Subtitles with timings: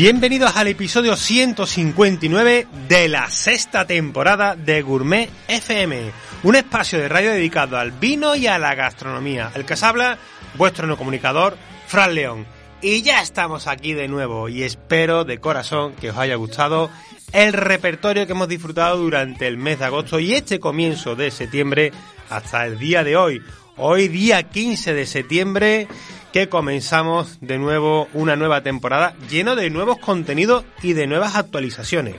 [0.00, 6.10] Bienvenidos al episodio 159 de la sexta temporada de Gourmet FM,
[6.42, 9.52] un espacio de radio dedicado al vino y a la gastronomía.
[9.54, 10.16] El que os habla,
[10.56, 12.46] vuestro no comunicador, Fran León.
[12.80, 16.88] Y ya estamos aquí de nuevo y espero de corazón que os haya gustado
[17.34, 21.92] el repertorio que hemos disfrutado durante el mes de agosto y este comienzo de septiembre
[22.30, 23.42] hasta el día de hoy.
[23.76, 25.88] Hoy día 15 de septiembre
[26.32, 32.16] que comenzamos de nuevo una nueva temporada lleno de nuevos contenidos y de nuevas actualizaciones.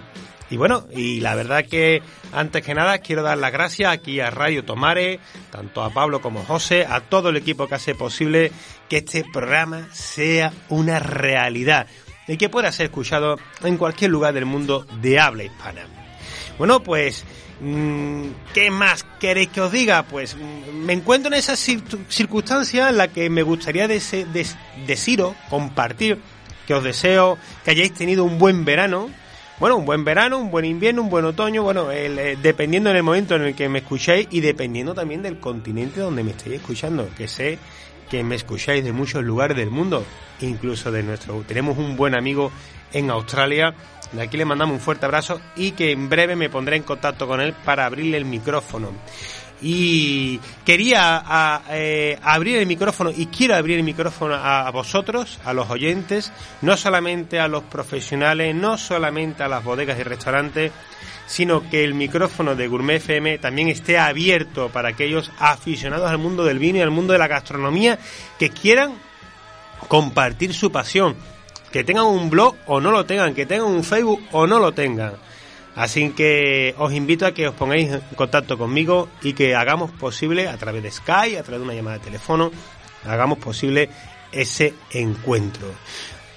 [0.50, 4.30] Y bueno, y la verdad que antes que nada quiero dar las gracias aquí a
[4.30, 8.52] Radio Tomare, tanto a Pablo como a José, a todo el equipo que hace posible
[8.90, 11.88] que este programa sea una realidad
[12.28, 15.84] y que pueda ser escuchado en cualquier lugar del mundo de habla hispana.
[16.58, 17.24] Bueno, pues
[18.54, 20.02] ¿Qué más queréis que os diga?
[20.04, 26.18] Pues mm, me encuentro en esa circunstancia en la que me gustaría deciros, compartir,
[26.66, 29.10] que os deseo que hayáis tenido un buen verano.
[29.60, 33.04] Bueno, un buen verano, un buen invierno, un buen otoño, bueno, eh, dependiendo en el
[33.04, 37.08] momento en el que me escuchéis y dependiendo también del continente donde me estéis escuchando,
[37.16, 37.60] que sé
[38.12, 40.06] que me escucháis de muchos lugares del mundo,
[40.42, 41.44] incluso de nuestro.
[41.48, 42.52] Tenemos un buen amigo
[42.94, 43.74] en Australia
[44.12, 47.28] de aquí le mandamos un fuerte abrazo y que en breve me pondré en contacto
[47.28, 48.92] con él para abrirle el micrófono.
[49.62, 55.70] Y quería eh, abrir el micrófono y quiero abrir el micrófono a, vosotros, a los
[55.70, 60.72] oyentes, no solamente a los profesionales, no solamente a las bodegas y restaurantes,
[61.28, 66.44] sino que el micrófono de Gourmet FM también esté abierto para aquellos aficionados al mundo
[66.44, 68.00] del vino y al mundo de la gastronomía
[68.40, 68.96] que quieran
[69.88, 71.16] compartir su pasión
[71.72, 74.74] que tengan un blog o no lo tengan, que tengan un Facebook o no lo
[74.74, 75.14] tengan.
[75.82, 80.48] Así que os invito a que os pongáis en contacto conmigo y que hagamos posible
[80.48, 82.52] a través de Skype, a través de una llamada de teléfono,
[83.04, 83.90] hagamos posible
[84.32, 85.66] ese encuentro.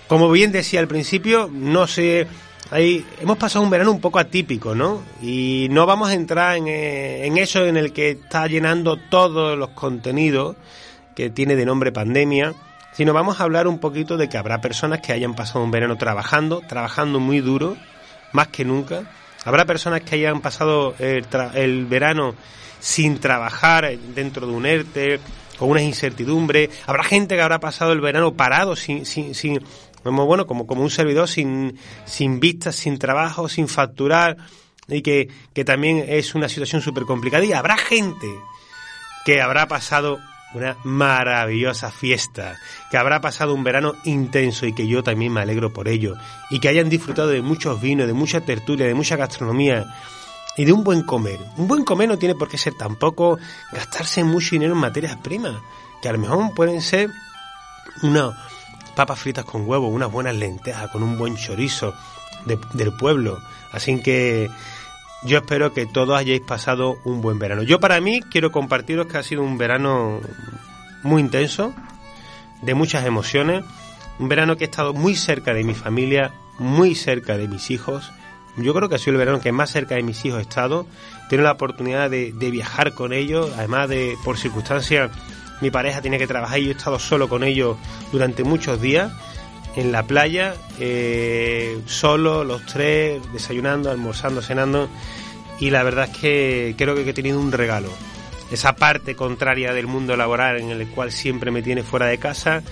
[0.08, 2.26] Como bien decía al principio, no sé,
[2.70, 5.02] ahí hemos pasado un verano un poco atípico, ¿no?
[5.20, 9.58] Y no vamos a entrar en, eh, en eso en el que está llenando todos
[9.58, 10.56] los contenidos
[11.14, 12.54] que tiene de nombre pandemia
[12.94, 15.96] sino vamos a hablar un poquito de que habrá personas que hayan pasado un verano
[15.96, 17.76] trabajando, trabajando muy duro,
[18.32, 19.02] más que nunca.
[19.44, 22.34] Habrá personas que hayan pasado el, verano
[22.80, 25.20] sin trabajar dentro de un ERTE,
[25.58, 26.70] con una incertidumbre.
[26.86, 29.60] Habrá gente que habrá pasado el verano parado, sin, sin, sin
[30.02, 34.36] bueno, como, como un servidor, sin, sin vistas, sin trabajo, sin facturar,
[34.88, 37.44] y que, que también es una situación súper complicada.
[37.44, 38.26] Y habrá gente
[39.24, 40.18] que habrá pasado
[40.54, 42.56] una maravillosa fiesta,
[42.90, 46.14] que habrá pasado un verano intenso y que yo también me alegro por ello,
[46.50, 49.86] y que hayan disfrutado de muchos vinos, de mucha tertulia, de mucha gastronomía
[50.56, 51.40] y de un buen comer.
[51.56, 53.38] Un buen comer no tiene por qué ser tampoco
[53.72, 55.56] gastarse mucho dinero en materias primas,
[56.00, 57.10] que a lo mejor pueden ser
[58.02, 58.34] unas
[58.94, 61.94] papas fritas con huevo, unas buenas lentejas, con un buen chorizo
[62.44, 63.40] del pueblo.
[63.72, 64.50] Así que
[65.24, 67.62] yo espero que todos hayáis pasado un buen verano.
[67.62, 70.20] Yo para mí quiero compartiros que ha sido un verano
[71.02, 71.74] muy intenso,
[72.62, 73.64] de muchas emociones,
[74.18, 78.12] un verano que he estado muy cerca de mi familia, muy cerca de mis hijos.
[78.56, 80.86] Yo creo que ha sido el verano que más cerca de mis hijos he estado.
[81.28, 85.10] Tengo la oportunidad de, viajar con ellos, además de por circunstancias
[85.60, 87.76] mi pareja tiene que trabajar y yo he estado solo con ellos
[88.12, 89.12] durante muchos días
[89.76, 94.88] en la playa, eh, solo, los tres, desayunando, almorzando, cenando.
[95.58, 97.90] Y la verdad es que creo que he tenido un regalo.
[98.50, 102.62] Esa parte contraria del mundo laboral en el cual siempre me tiene fuera de casa,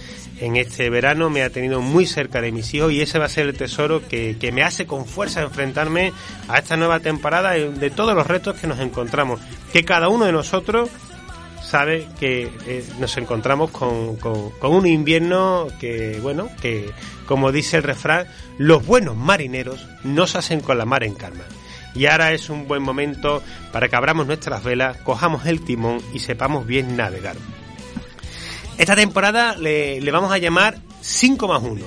[0.41, 3.29] en este verano me ha tenido muy cerca de mis hijos y ese va a
[3.29, 6.13] ser el tesoro que, que me hace con fuerza enfrentarme
[6.49, 9.41] a esta nueva temporada de todos los retos que nos encontramos.
[9.73, 10.91] Que cada uno de nosotros
[11.63, 16.91] sabe que eh, nos encontramos con, con, un invierno que, bueno, que
[17.27, 18.27] como dice el refrán,
[18.59, 21.45] los buenos marineros no se hacen con la mar en calma.
[21.95, 26.21] Y ahora es un buen momento para que abramos nuestras velas, cojamos el timón y
[26.21, 27.37] sepamos bien navegar.
[28.79, 31.85] Esta temporada le, le vamos a llamar 5 más 1.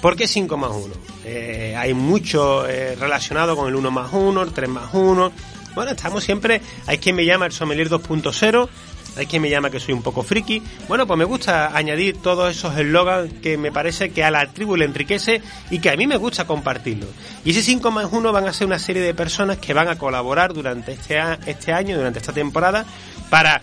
[0.00, 0.94] ¿Por qué 5 más 1?
[1.24, 5.32] Eh, hay mucho eh, relacionado con el 1 más 1, el 3 más 1.
[5.74, 8.68] Bueno, estamos siempre, hay quien me llama el sommelier 2.0,
[9.16, 10.62] hay quien me llama que soy un poco friki.
[10.88, 14.76] Bueno, pues me gusta añadir todos esos eslogans que me parece que a la tribu
[14.76, 17.06] le enriquece y que a mí me gusta compartirlo.
[17.44, 19.98] Y ese 5 más 1 van a ser una serie de personas que van a
[19.98, 22.84] colaborar durante este, este año, durante esta temporada,
[23.28, 23.60] para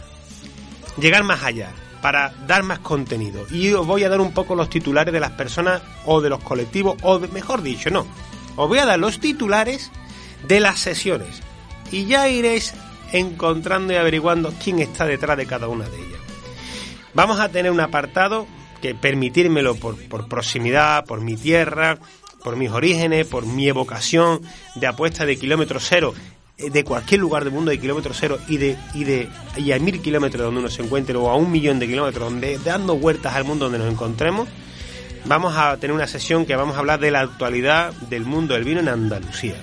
[1.00, 1.72] llegar más allá,
[2.02, 3.46] para dar más contenido.
[3.50, 6.44] Y os voy a dar un poco los titulares de las personas o de los
[6.44, 8.06] colectivos, o mejor dicho, no.
[8.56, 9.92] Os voy a dar los titulares
[10.48, 11.42] de las sesiones.
[11.92, 12.74] Y ya iréis
[13.12, 16.22] encontrando y averiguando quién está detrás de cada una de ellas.
[17.14, 18.48] Vamos a tener un apartado
[18.82, 21.98] que permitírmelo por, por proximidad, por mi tierra,
[22.44, 24.42] por mis orígenes, por mi evocación
[24.76, 26.14] de apuesta de kilómetro cero
[26.58, 29.80] eh, de cualquier lugar del mundo de kilómetro cero y de y de y a
[29.80, 33.36] mil kilómetros donde uno se encuentre o a un millón de kilómetros donde dando vueltas
[33.36, 34.48] al mundo donde nos encontremos
[35.26, 38.64] vamos a tener una sesión que vamos a hablar de la actualidad del mundo del
[38.64, 39.56] vino en Andalucía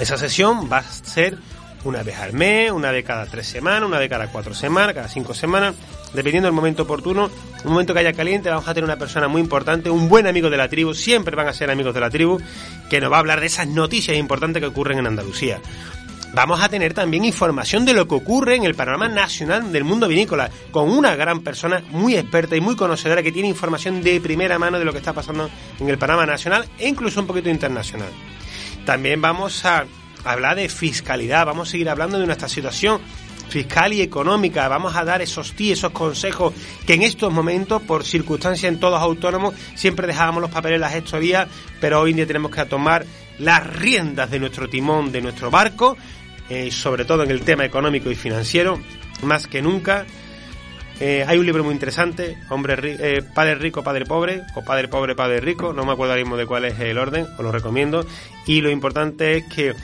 [0.00, 1.38] esa sesión va a ser
[1.84, 5.08] una vez al mes, una vez cada tres semanas, una vez cada cuatro semanas, cada
[5.08, 5.74] cinco semanas,
[6.12, 7.30] dependiendo del momento oportuno,
[7.64, 10.50] un momento que haya caliente, vamos a tener una persona muy importante, un buen amigo
[10.50, 12.40] de la tribu, siempre van a ser amigos de la tribu,
[12.88, 15.60] que nos va a hablar de esas noticias importantes que ocurren en Andalucía.
[16.34, 20.08] Vamos a tener también información de lo que ocurre en el panorama nacional del mundo
[20.08, 24.58] vinícola, con una gran persona muy experta y muy conocedora que tiene información de primera
[24.58, 28.08] mano de lo que está pasando en el panorama nacional e incluso un poquito internacional.
[28.86, 29.84] También vamos a
[30.24, 33.00] hablar de fiscalidad, vamos a seguir hablando de nuestra situación
[33.52, 36.54] fiscal y económica, vamos a dar esos tí, esos consejos
[36.86, 40.92] que en estos momentos, por circunstancias en todos autónomos, siempre dejábamos los papeles en las
[40.92, 41.48] gestorías,
[41.78, 43.04] pero hoy en día tenemos que tomar
[43.38, 45.98] las riendas de nuestro timón, de nuestro barco,
[46.48, 48.80] eh, sobre todo en el tema económico y financiero,
[49.22, 50.06] más que nunca.
[50.98, 55.14] Eh, hay un libro muy interesante, hombre eh, Padre Rico, Padre Pobre, o Padre Pobre,
[55.14, 58.06] Padre Rico, no me acuerdo ahora mismo de cuál es el orden, os lo recomiendo.
[58.46, 59.74] Y lo importante es que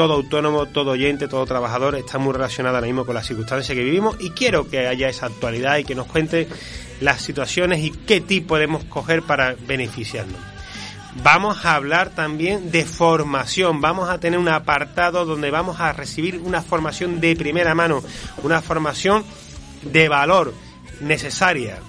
[0.00, 3.84] todo autónomo, todo oyente, todo trabajador está muy relacionado ahora mismo con las circunstancias que
[3.84, 6.48] vivimos y quiero que haya esa actualidad y que nos cuente
[7.02, 10.40] las situaciones y qué tipo podemos coger para beneficiarnos.
[11.22, 16.38] Vamos a hablar también de formación, vamos a tener un apartado donde vamos a recibir
[16.38, 18.02] una formación de primera mano,
[18.42, 19.22] una formación
[19.82, 20.54] de valor
[21.02, 21.80] necesaria.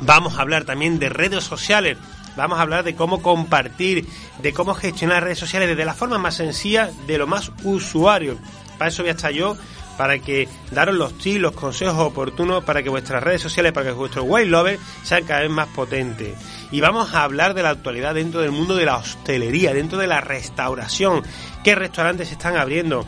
[0.00, 1.98] Vamos a hablar también de redes sociales,
[2.36, 4.06] vamos a hablar de cómo compartir,
[4.40, 8.38] de cómo gestionar redes sociales desde la forma más sencilla, de lo más usuario.
[8.78, 9.56] Para eso voy a estar yo,
[9.96, 13.92] para que daros los tips, los consejos oportunos para que vuestras redes sociales, para que
[13.92, 16.34] vuestros white lovers sean cada vez más potentes.
[16.70, 20.06] Y vamos a hablar de la actualidad dentro del mundo de la hostelería, dentro de
[20.06, 21.22] la restauración.
[21.62, 23.06] ¿Qué restaurantes se están abriendo?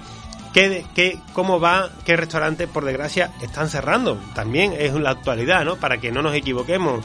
[0.53, 4.17] ¿Qué, qué, cómo va, qué restaurantes, por desgracia, están cerrando.
[4.35, 5.75] También es la actualidad, ¿no?
[5.77, 7.05] Para que no nos equivoquemos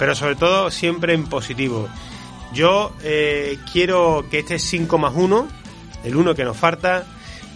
[0.00, 1.86] pero sobre todo siempre en positivo.
[2.54, 5.46] Yo eh, quiero que este 5 más 1,
[6.04, 7.04] el 1 que nos falta,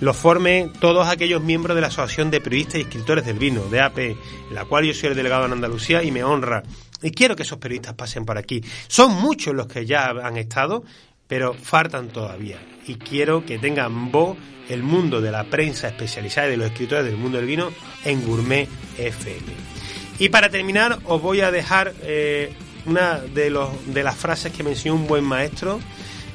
[0.02, 3.80] lo formen todos aquellos miembros de la Asociación de Periodistas y Escritores del Vino, de
[3.80, 4.16] AP, en
[4.50, 6.62] la cual yo soy el delegado en Andalucía y me honra.
[7.00, 8.62] Y quiero que esos periodistas pasen por aquí.
[8.88, 10.84] Son muchos los que ya han estado,
[11.26, 12.58] pero faltan todavía.
[12.86, 14.36] Y quiero que tengan voz
[14.68, 17.72] el mundo de la prensa especializada y de los escritores del mundo del vino
[18.04, 19.73] en Gourmet FM.
[20.18, 22.52] Y para terminar, os voy a dejar eh,
[22.86, 25.80] una de, los, de las frases que me enseñó un buen maestro,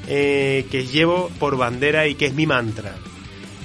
[0.06, 2.94] eh, que llevo por bandera y que es mi mantra.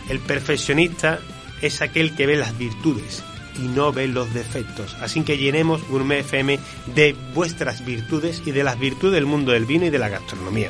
[0.10, 1.20] El perfeccionista
[1.62, 3.24] es aquel que ve las virtudes
[3.58, 4.96] y no ve los defectos.
[5.02, 6.60] Así que llenemos Gourmet FM
[6.94, 10.70] de vuestras virtudes y de las virtudes del mundo del vino y de la gastronomía.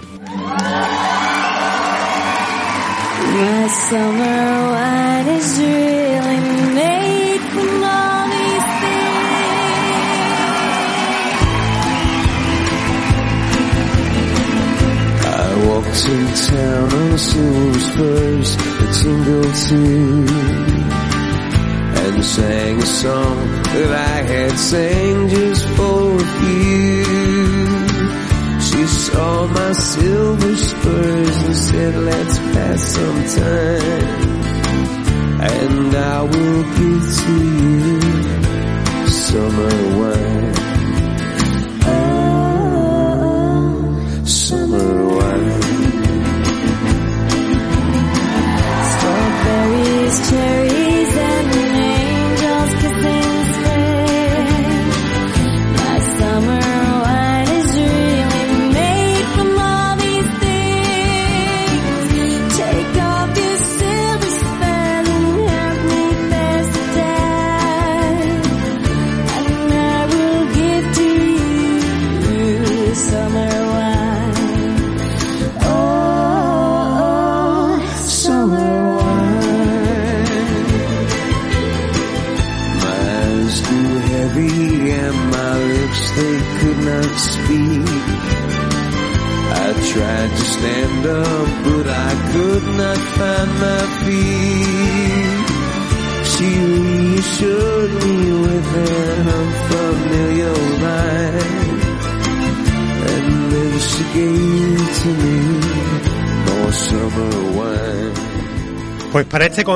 [15.67, 20.25] Walked in town on silver spurs that tingled too
[22.01, 23.37] and sang a song
[23.73, 26.03] that I had sang just for
[26.45, 27.03] you.
[28.67, 34.25] She saw my silver spurs and said, let's pass some time
[35.41, 37.94] and I will give to you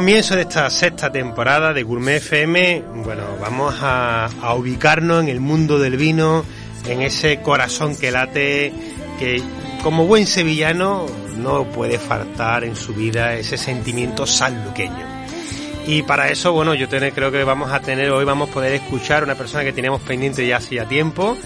[0.09, 5.77] comienzo de esta sexta temporada de Gourmet FM, bueno, vamos a, ubicarnos en el mundo
[5.77, 6.43] del vino,
[6.87, 8.73] en ese corazón que late,
[9.19, 9.39] que
[9.83, 11.05] como buen sevillano
[11.37, 15.05] no puede faltar en su vida ese sentimiento sanluqueño.
[15.85, 19.23] Y para eso, bueno, yo creo que vamos a tener, hoy vamos a poder escuchar
[19.23, 21.37] una persona que teníamos pendiente ya hacía tiempo,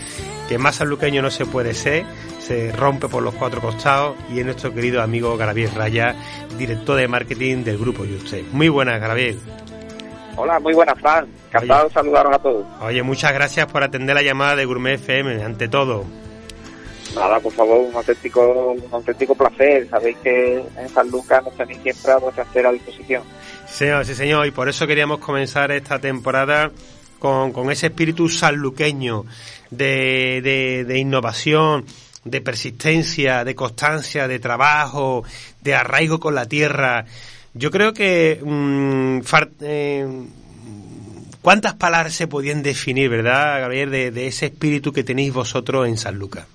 [0.48, 2.06] que más sanluqueño no se puede ser,
[2.40, 6.16] se rompe por los cuatro costados y es nuestro querido amigo Garabiel Raya,
[6.58, 9.40] director de marketing del grupo usted Muy buenas, Garabiel.
[10.36, 11.28] Hola, muy buenas, Fran.
[11.50, 12.66] Encantado de saludaros a todos.
[12.82, 16.06] Oye, muchas gracias por atender la llamada de Gourmet FM, ante todo.
[17.16, 19.88] Nada, por favor, un auténtico, un auténtico placer.
[19.90, 23.24] Sabéis que en San Lucas nos tenéis siempre a vuestra entera disposición.
[23.68, 26.72] Señor, sí, señor, y por eso queríamos comenzar esta temporada
[27.20, 29.26] con, con ese espíritu sanluqueño
[29.70, 31.86] de, de, de innovación,
[32.26, 35.24] de persistencia, de constancia, de trabajo,
[35.62, 37.06] de arraigo con la tierra.
[37.54, 39.20] Yo creo que mmm,
[39.62, 40.08] eh,
[41.42, 45.98] cuántas palabras se podían definir, ¿verdad, Gabriel, de, de, ese espíritu que tenéis vosotros en
[45.98, 46.48] San Lucas.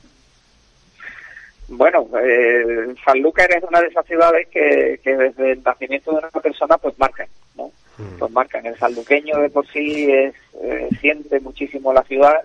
[1.68, 6.18] Bueno, eh, San Lucas es una de esas ciudades que, que, desde el nacimiento de
[6.18, 7.70] una persona pues marcan, ¿no?
[7.98, 8.18] Mm.
[8.18, 8.64] Pues marcan.
[8.64, 12.40] El sanluqueño de por sí es, eh, siente muchísimo la ciudad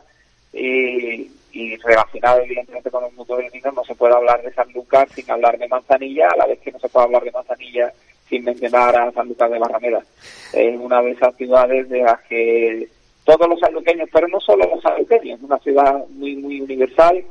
[0.51, 4.71] y, y relacionado evidentemente con el mundo del vino, no se puede hablar de San
[4.73, 7.93] Lucas sin hablar de Manzanilla, a la vez que no se puede hablar de Manzanilla
[8.27, 10.03] sin mencionar a San Lucas de Barrameda.
[10.51, 12.89] Es una de esas ciudades de las que
[13.23, 17.23] todos los sanluqueños, pero no solo los sanluqueños, es una ciudad muy, muy universal.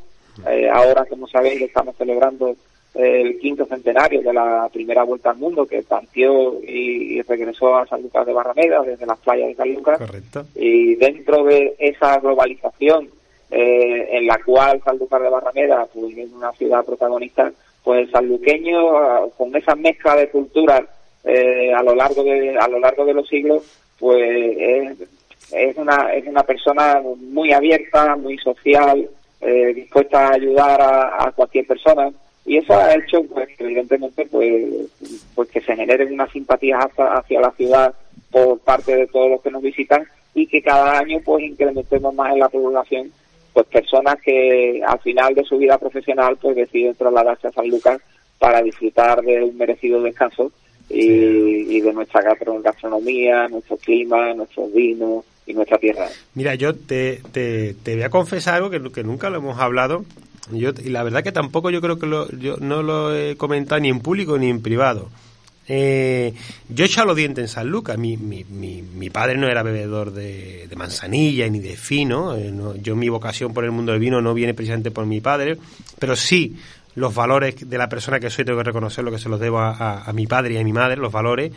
[0.48, 2.54] Eh, ahora, como sabéis, estamos celebrando
[2.94, 7.86] el quinto centenario de la primera vuelta al mundo que partió y, y regresó a
[7.86, 9.98] San Lucas de Barrameda desde las playas de San Lucas.
[9.98, 10.46] Correcto.
[10.54, 13.08] Y dentro de esa globalización
[13.54, 17.52] eh, en la cual Sanlúcar de Barrameda pues, es una ciudad protagonista,
[17.84, 20.80] pues el sanluqueño, con esa mezcla de culturas
[21.22, 23.62] eh, a lo largo de a lo largo de los siglos,
[23.98, 24.98] pues es,
[25.52, 29.06] es una es una persona muy abierta, muy social,
[29.42, 32.10] eh, dispuesta a ayudar a, cualquier persona.
[32.46, 34.88] Y eso ha hecho pues evidentemente pues
[35.34, 37.94] pues que se generen una simpatía hacia, hacia la ciudad
[38.30, 42.32] por parte de todos los que nos visitan y que cada año pues incrementemos más
[42.32, 43.12] en la población
[43.52, 48.00] pues personas que al final de su vida profesional pues deciden trasladarse a San Lucas
[48.38, 50.50] para disfrutar de un merecido descanso
[50.88, 51.66] y, sí.
[51.68, 52.22] y de nuestra
[52.62, 56.08] gastronomía, nuestro clima, nuestros vinos y nuestra tierra.
[56.34, 60.04] Mira, yo te, te, te voy a confesar algo que, que, nunca lo hemos hablado
[60.50, 63.80] yo, y la verdad que tampoco yo creo que lo, yo no lo he comentado
[63.80, 65.08] ni en público ni en privado.
[65.68, 66.34] Eh,
[66.68, 67.98] yo he echado los dientes en San Lucas.
[67.98, 72.36] Mi, mi, mi, mi padre no era bebedor de, manzanilla ni de fino.
[72.36, 75.20] Eh, no, yo mi vocación por el mundo del vino no viene precisamente por mi
[75.20, 75.58] padre,
[75.98, 76.56] pero sí
[76.94, 79.60] los valores de la persona que soy tengo que reconocer lo que se los debo
[79.60, 81.52] a mi padre y a mi madre, los valores.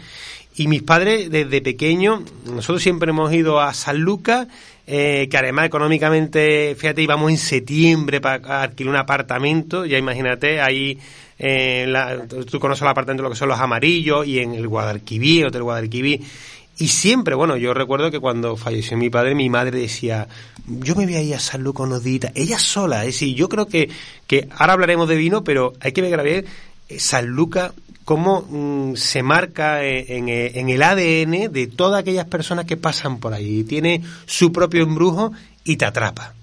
[0.55, 4.47] Y mis padres desde pequeño, nosotros siempre hemos ido a San Lucas
[4.87, 10.99] eh, que además económicamente, fíjate, íbamos en septiembre para alquilar un apartamento, ya imagínate, ahí
[11.37, 15.45] eh, la, tú conoces el apartamento lo que son los amarillos y en el Guadalquivir,
[15.45, 16.21] Hotel Guadalquivir.
[16.77, 20.27] Y siempre, bueno, yo recuerdo que cuando falleció mi padre, mi madre decía,
[20.67, 21.89] yo me voy a ir a San Lucas
[22.35, 23.89] ella sola, es decir, yo creo que,
[24.27, 26.45] que ahora hablaremos de vino, pero hay que ver a ver
[26.97, 27.71] San Lucas
[28.03, 33.33] cómo mmm, se marca en, en, el ADN de todas aquellas personas que pasan por
[33.33, 33.63] ahí.
[33.63, 35.31] Tiene su propio embrujo
[35.63, 36.33] y te atrapa.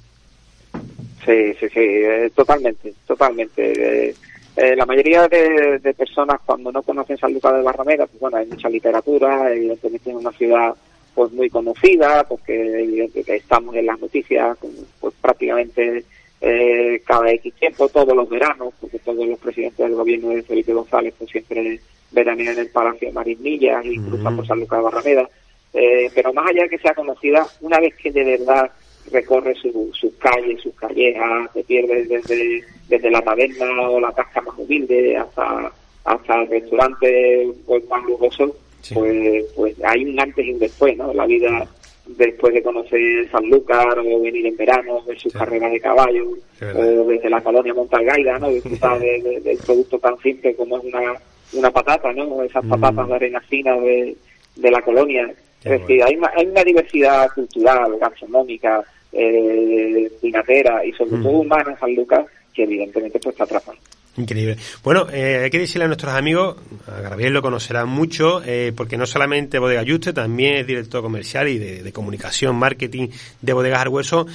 [1.24, 4.08] Sí, sí, sí, eh, totalmente, totalmente.
[4.08, 4.14] Eh,
[4.56, 8.36] eh, la mayoría de, de, personas cuando no conocen San Lucas de Barrameda, pues bueno,
[8.36, 10.74] hay mucha literatura, evidentemente es una ciudad
[11.14, 14.56] pues muy conocida, porque evidentemente estamos en las noticias
[15.00, 16.04] pues prácticamente
[16.40, 20.72] eh, cada X tiempo, todos los veranos, porque todos los presidentes del gobierno de Felipe
[20.72, 21.80] González pues siempre
[22.10, 25.28] veranean en el Palacio de Marismillas y cruzan por San Lucas de Barrameda.
[25.74, 28.70] Eh, pero más allá de que sea conocida, una vez que de verdad
[29.10, 34.40] recorre su, sus calles, sus callejas, se pierde desde, desde la taberna o la casca
[34.42, 35.72] más humilde hasta,
[36.04, 38.94] hasta el restaurante pues, más lujoso, sí.
[38.94, 41.12] pues, pues hay un antes y un después, ¿no?
[41.12, 41.68] La vida
[42.06, 45.38] después de conocer San Lucas o venir en verano, ver sus sí.
[45.38, 46.30] carreras de caballo,
[46.74, 48.48] o desde la colonia Montalgaida, ¿no?
[48.50, 51.14] Disfrutar de, de, del producto tan simple como es una,
[51.52, 52.42] una patata, ¿no?
[52.42, 53.08] Esas patatas mm.
[53.08, 54.16] de arena fina de,
[54.56, 55.32] de la colonia.
[55.62, 61.76] Qué es decir, hay, hay, una diversidad cultural, gastronómica, eh, vinatera y sobre todo humana
[61.78, 63.76] San Lucas que evidentemente pues te atrapan.
[64.16, 64.58] Increíble.
[64.84, 68.98] Bueno, eh, hay que decirle a nuestros amigos, a Gabriel lo conocerá mucho, eh, porque
[68.98, 73.08] no solamente Bodega Juste, también es director comercial y de, comunicación, marketing
[73.40, 74.26] de Bodegas Argüeso.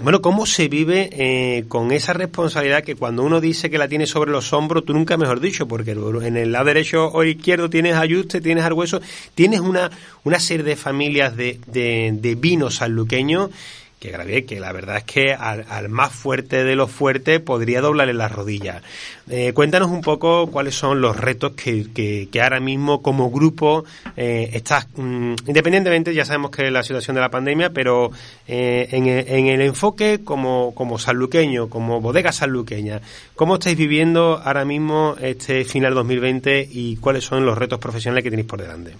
[0.00, 4.06] Bueno, ¿cómo se vive eh, con esa responsabilidad que cuando uno dice que la tiene
[4.06, 7.96] sobre los hombros, tú nunca mejor dicho, porque en el lado derecho o izquierdo tienes
[7.96, 9.00] Ayuste, tienes Argüeso,
[9.34, 9.90] tienes una,
[10.22, 13.50] una serie de familias de, de, de vinos sanluqueños
[13.98, 18.14] que grabé, que la verdad es que al, más fuerte de los fuertes podría doblarle
[18.14, 18.82] las rodillas.
[19.28, 23.84] Eh, cuéntanos un poco cuáles son los retos que, que, ahora mismo como grupo
[24.16, 28.10] eh, estás, mm, independientemente, ya sabemos que es la situación de la pandemia, pero
[28.46, 33.00] eh, en, en, el enfoque como, como sanluqueño, como bodega sanluqueña,
[33.34, 38.30] ¿cómo estáis viviendo ahora mismo este final 2020 y cuáles son los retos profesionales que
[38.30, 38.92] tenéis por delante?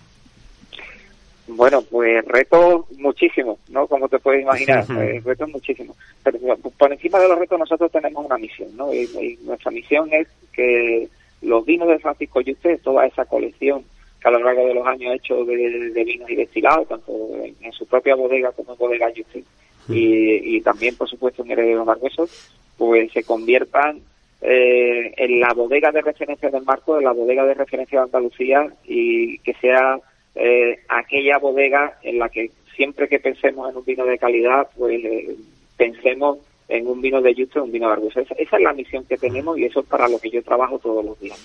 [1.49, 3.87] Bueno, pues retos muchísimos, ¿no?
[3.87, 5.97] Como te puedes imaginar, eh, retos muchísimos.
[6.23, 6.39] Pero
[6.77, 8.93] por encima de los retos nosotros tenemos una misión, ¿no?
[8.93, 11.09] Y, nuestra misión es que
[11.41, 13.83] los vinos de Francisco Yuste, toda esa colección
[14.21, 17.13] que a lo largo de los años ha hecho de, vinos y destilados, tanto
[17.43, 19.45] en, su propia bodega como en bodega Yuste,
[19.89, 24.03] y, también, por supuesto, en Heredero Marquesos, pues se conviertan
[24.43, 28.67] eh, en la bodega de referencia del marco, en la bodega de referencia de Andalucía
[28.85, 29.99] y que sea
[30.35, 35.03] eh, aquella bodega en la que siempre que pensemos en un vino de calidad, pues
[35.05, 35.35] eh,
[35.77, 38.17] pensemos en un vino de Justo, un vino de Argus.
[38.17, 41.05] Esa, es la misión que tenemos y eso es para lo que yo trabajo todos
[41.05, 41.45] los días.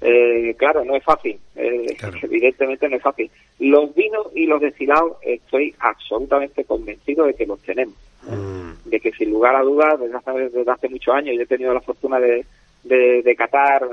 [0.00, 3.30] Eh, claro, no es fácil, evidentemente no es fácil.
[3.58, 7.94] Los vinos y los destilados estoy absolutamente convencido de que los tenemos.
[8.22, 8.88] Mm.
[8.88, 11.74] De que sin lugar a dudas, desde hace, desde hace muchos años, yo he tenido
[11.74, 12.44] la fortuna de,
[12.84, 13.86] de, de catar,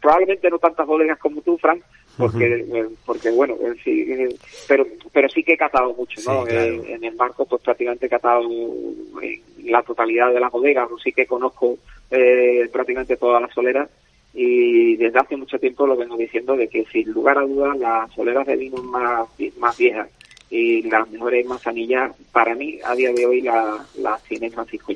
[0.00, 1.82] probablemente no tantas bodegas como tú, Frank,
[2.16, 4.34] porque eh, porque bueno eh, sí eh,
[4.68, 8.42] pero pero sí que he catado mucho no en el marco pues prácticamente he catado
[9.64, 11.78] la totalidad de las bodegas sí que conozco
[12.70, 13.88] prácticamente todas las soleras
[14.32, 18.12] y desde hace mucho tiempo lo vengo diciendo de que sin lugar a dudas las
[18.12, 20.08] soleras de vino más más viejas
[20.50, 24.92] y las mejores manzanillas para mí a día de hoy la, la tiene Francisco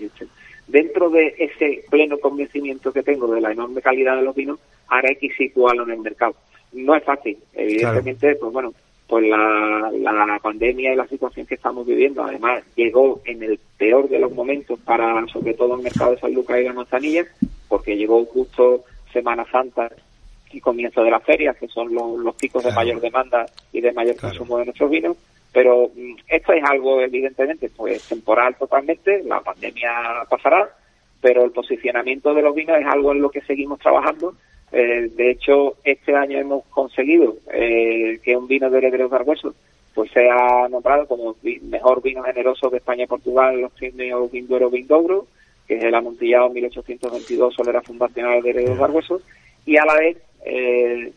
[0.69, 5.09] dentro de ese pleno convencimiento que tengo de la enorme calidad de los vinos ahora
[5.09, 6.35] hay que situarlo en el mercado
[6.73, 7.39] no es fácil.
[7.53, 8.73] Evidentemente, pues bueno,
[9.09, 14.09] pues la, la pandemia y la situación que estamos viviendo, además, llegó en el peor
[14.09, 17.25] de los momentos para, sobre todo, el mercado de San Lucas y la Manzanilla,
[17.69, 19.91] porque llegó justo Semana Santa
[20.53, 24.17] y comienzo de las ferias, que son los, picos de mayor demanda y de mayor
[24.17, 25.17] consumo de nuestros vinos.
[25.53, 29.91] Pero mm, esto es algo, evidentemente, pues temporal totalmente, la pandemia
[30.29, 30.69] pasará,
[31.23, 34.35] pero el posicionamiento de los vinos es algo en lo que seguimos trabajando
[34.73, 39.55] eh, de hecho, este año hemos conseguido eh, que un vino de Herederos Barbuesos
[39.95, 45.27] pues sea nombrado como mejor vino generoso de España y Portugal los premios Vinduero Vindouro,
[45.67, 49.23] que es el amontillado 1822 solera fundacional de Herederos Barbuesos,
[49.67, 51.13] y a la vez eh,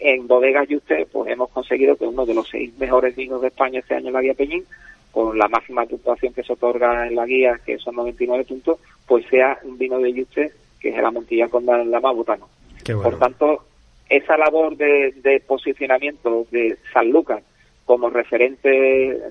[0.00, 3.80] en Bodegas Yuste pues hemos conseguido que uno de los seis mejores vinos de España
[3.80, 4.64] este año en la guía Peñín,
[5.10, 9.26] con la máxima puntuación que se otorga en la guía, que son 99 puntos, pues
[9.28, 10.52] sea un vino de Yuste
[10.90, 12.48] que es la Montilla con la Butano.
[12.84, 13.64] Por tanto,
[14.08, 17.42] esa labor de, posicionamiento de San Lucas
[17.84, 18.68] como referente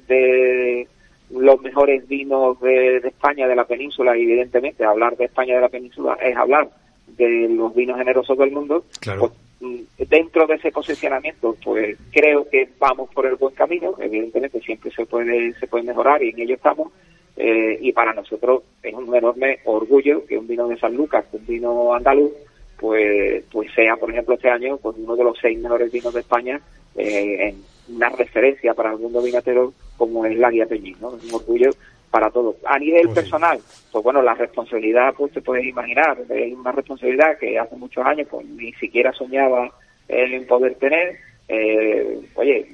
[0.07, 0.87] de
[1.31, 5.69] los mejores vinos de, España, de la península, y evidentemente hablar de España de la
[5.69, 6.69] península es hablar
[7.07, 8.83] de los vinos generosos del mundo.
[9.03, 13.95] Pues, mm, dentro de ese posicionamiento, pues creo que vamos por el buen camino.
[13.99, 16.91] Evidentemente siempre se puede se puede mejorar y en ello estamos.
[17.37, 21.45] Eh, y para nosotros es un enorme orgullo que un vino de San Lucas, un
[21.45, 22.31] vino andaluz,
[22.77, 26.21] pues, pues sea, por ejemplo, este año pues uno de los seis mejores vinos de
[26.21, 26.61] España
[26.95, 31.15] eh, en una referencia para el mundo vinatero como es la Guía Peñín, ¿no?
[31.15, 31.71] Es un orgullo
[32.09, 32.55] para todos.
[32.65, 33.59] A nivel pues personal,
[33.91, 38.27] pues bueno, la responsabilidad, pues te puedes imaginar, es una responsabilidad que hace muchos años
[38.31, 39.69] pues ni siquiera soñaba
[40.07, 41.17] en poder tener.
[41.47, 42.65] Eh, oye,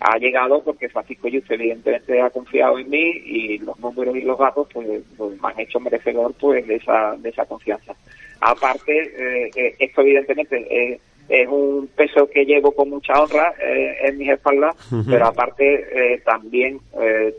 [0.00, 4.38] ha llegado porque Francisco Yuste evidentemente ha confiado en mí y los números y los
[4.38, 4.86] datos pues,
[5.16, 7.94] pues, me han hecho merecedor pues de esa, de esa confianza.
[8.40, 14.16] Aparte, eh, eh, esto evidentemente es un peso que llevo con mucha honra eh, en
[14.16, 14.74] mis espaldas,
[15.06, 16.80] pero aparte también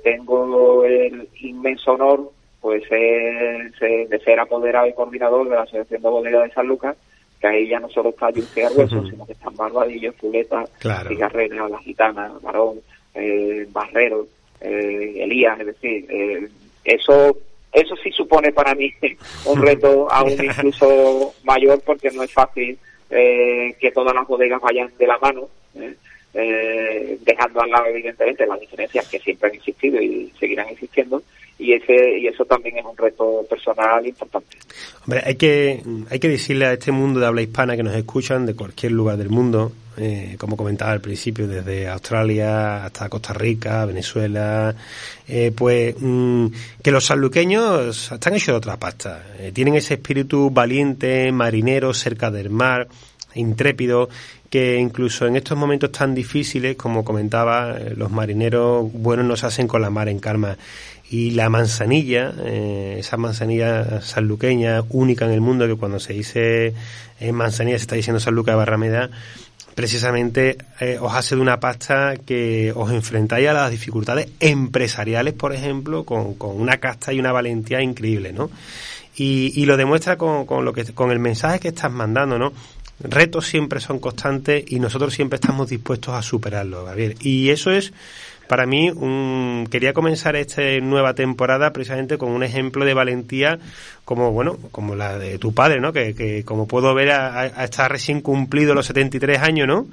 [0.04, 6.44] tengo el inmenso honor pues de ser apoderado y coordinador de la Asociación de Bodega
[6.44, 6.96] de San Lucas
[7.42, 11.10] que ahí ya no solo está Yunque Argueso, sino que están Barbadillo, Fuleta, claro.
[11.10, 12.80] Cigarrera, La Gitana, Varón,
[13.16, 14.28] eh, Barrero,
[14.62, 16.48] eh, Elías, es decir, eh,
[16.84, 17.38] eso
[17.74, 18.94] eso sí supone para mí
[19.46, 22.78] un reto aún incluso mayor porque no es fácil
[23.10, 25.48] eh, que todas las bodegas vayan de la mano.
[26.34, 31.22] eh, dejando al lado evidentemente las diferencias que siempre han existido y seguirán existiendo
[31.60, 34.58] y ese y eso también es un reto personal importante.
[35.06, 38.46] Hombre, hay que hay que decirle a este mundo de habla hispana que nos escuchan
[38.46, 43.86] de cualquier lugar del mundo, eh, como comentaba al principio, desde Australia hasta Costa Rica,
[43.86, 44.74] Venezuela,
[45.28, 46.48] eh, pues mm,
[46.82, 49.24] que los sanluqueños están hechos de otra pasta.
[49.38, 52.88] Eh, tienen ese espíritu valiente, marinero, cerca del mar,
[53.36, 54.10] intrépido,
[54.50, 59.82] que incluso en estos momentos tan difíciles, como comentaba, los marineros buenos nos hacen con
[59.82, 60.58] la mar en calma
[61.12, 66.74] y la manzanilla, eh, esa manzanilla sanluqueña única en el mundo, que cuando se dice
[67.20, 69.10] en manzanilla se está diciendo Sanluca de Barrameda,
[69.76, 75.54] precisamente eh, os hace de una pasta que os enfrentáis a las dificultades empresariales, por
[75.54, 78.50] ejemplo, con, con una casta y una valentía increíble, ¿no?
[79.18, 82.54] Y, y lo demuestra con, con, lo que, con el mensaje que estás mandando, ¿no?
[83.02, 87.18] Retos siempre son constantes y nosotros siempre estamos dispuestos a superarlos, Gabriel.
[87.20, 87.92] Y eso es
[88.52, 93.60] para mí, un, quería comenzar esta nueva temporada precisamente con un ejemplo de valentía
[94.04, 95.94] como, bueno, como la de tu padre, ¿no?
[95.94, 99.88] Que, que como puedo ver, ha, estar recién cumplido los 73 años, ¿no?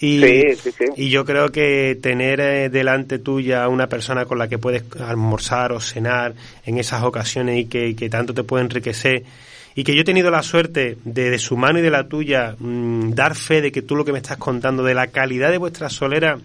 [0.00, 0.84] Y, sí, sí, sí.
[0.96, 5.72] y yo creo que tener eh, delante tuya una persona con la que puedes almorzar
[5.72, 6.32] o cenar
[6.64, 9.22] en esas ocasiones y que, que tanto te puede enriquecer
[9.74, 12.56] y que yo he tenido la suerte de, de su mano y de la tuya
[12.58, 15.58] mmm, dar fe de que tú lo que me estás contando de la calidad de
[15.58, 16.38] vuestra solera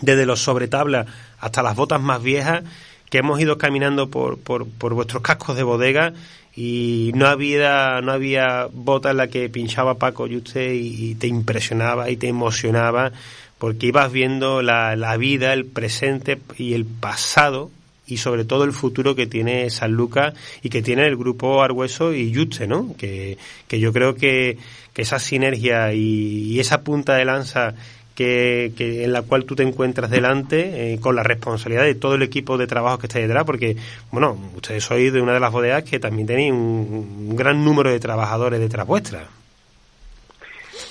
[0.00, 1.06] desde los sobretablas
[1.38, 2.64] hasta las botas más viejas,
[3.10, 6.12] que hemos ido caminando por, por, vuestros cascos de bodega
[6.54, 11.26] y no había, no había bota en la que pinchaba Paco y usted y, te
[11.26, 13.12] impresionaba y te emocionaba
[13.58, 17.70] porque ibas viendo la, la vida, el presente y el pasado
[18.08, 22.14] y sobre todo el futuro que tiene San Lucas y que tiene el grupo Argüeso
[22.14, 22.94] y Yuste, ¿no?
[22.96, 23.36] Que,
[23.68, 24.56] que yo creo que,
[24.94, 27.74] que esa sinergia y, esa punta de lanza
[28.18, 32.16] que, que, en la cual tú te encuentras delante eh, con la responsabilidad de todo
[32.16, 33.76] el equipo de trabajo que está detrás, porque,
[34.10, 37.92] bueno, ustedes sois de una de las bodegas que también tenéis un, un gran número
[37.92, 39.22] de trabajadores detrás vuestra.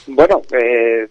[0.08, 1.10] Bueno, eh,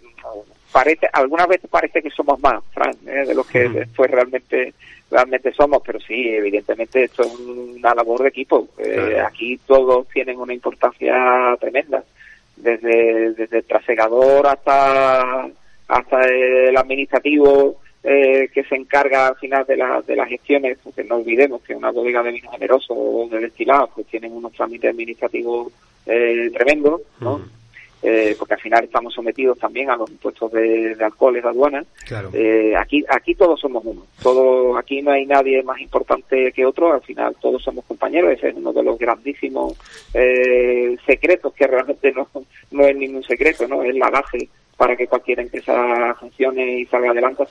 [0.73, 3.75] parece, algunas veces parece que somos más, Fran, eh, de los que uh -huh.
[3.81, 4.73] después realmente
[5.11, 8.67] realmente somos, pero sí, evidentemente esto es una labor de equipo.
[8.75, 9.27] Claro.
[9.27, 12.03] aquí todos tienen una importancia tremenda,
[12.57, 15.47] desde, desde el trasegador hasta
[15.89, 21.05] hasta el administrativo eh, que se encarga al final de, la, de las gestiones, porque
[21.05, 24.91] no olvidemos que una bodega de vino generoso o de destilado pues tienen unos trámites
[24.91, 25.73] administrativos
[26.07, 27.39] eh, tremendos, ¿no?
[27.39, 27.51] Mm.
[28.03, 31.87] Eh, porque al final estamos sometidos también a los impuestos de, de alcoholes de aduanas.
[32.07, 32.31] Claro.
[32.33, 34.07] Eh, aquí, aquí todos somos uno.
[34.23, 36.93] Todo, aquí no hay nadie más importante que otro.
[36.93, 38.33] Al final todos somos compañeros.
[38.33, 39.77] Ese es uno de los grandísimos
[40.15, 42.29] eh, secretos que realmente no,
[42.71, 47.11] no es ningún secreto, no es la base para que cualquier empresa funcione y salga
[47.11, 47.45] adelante,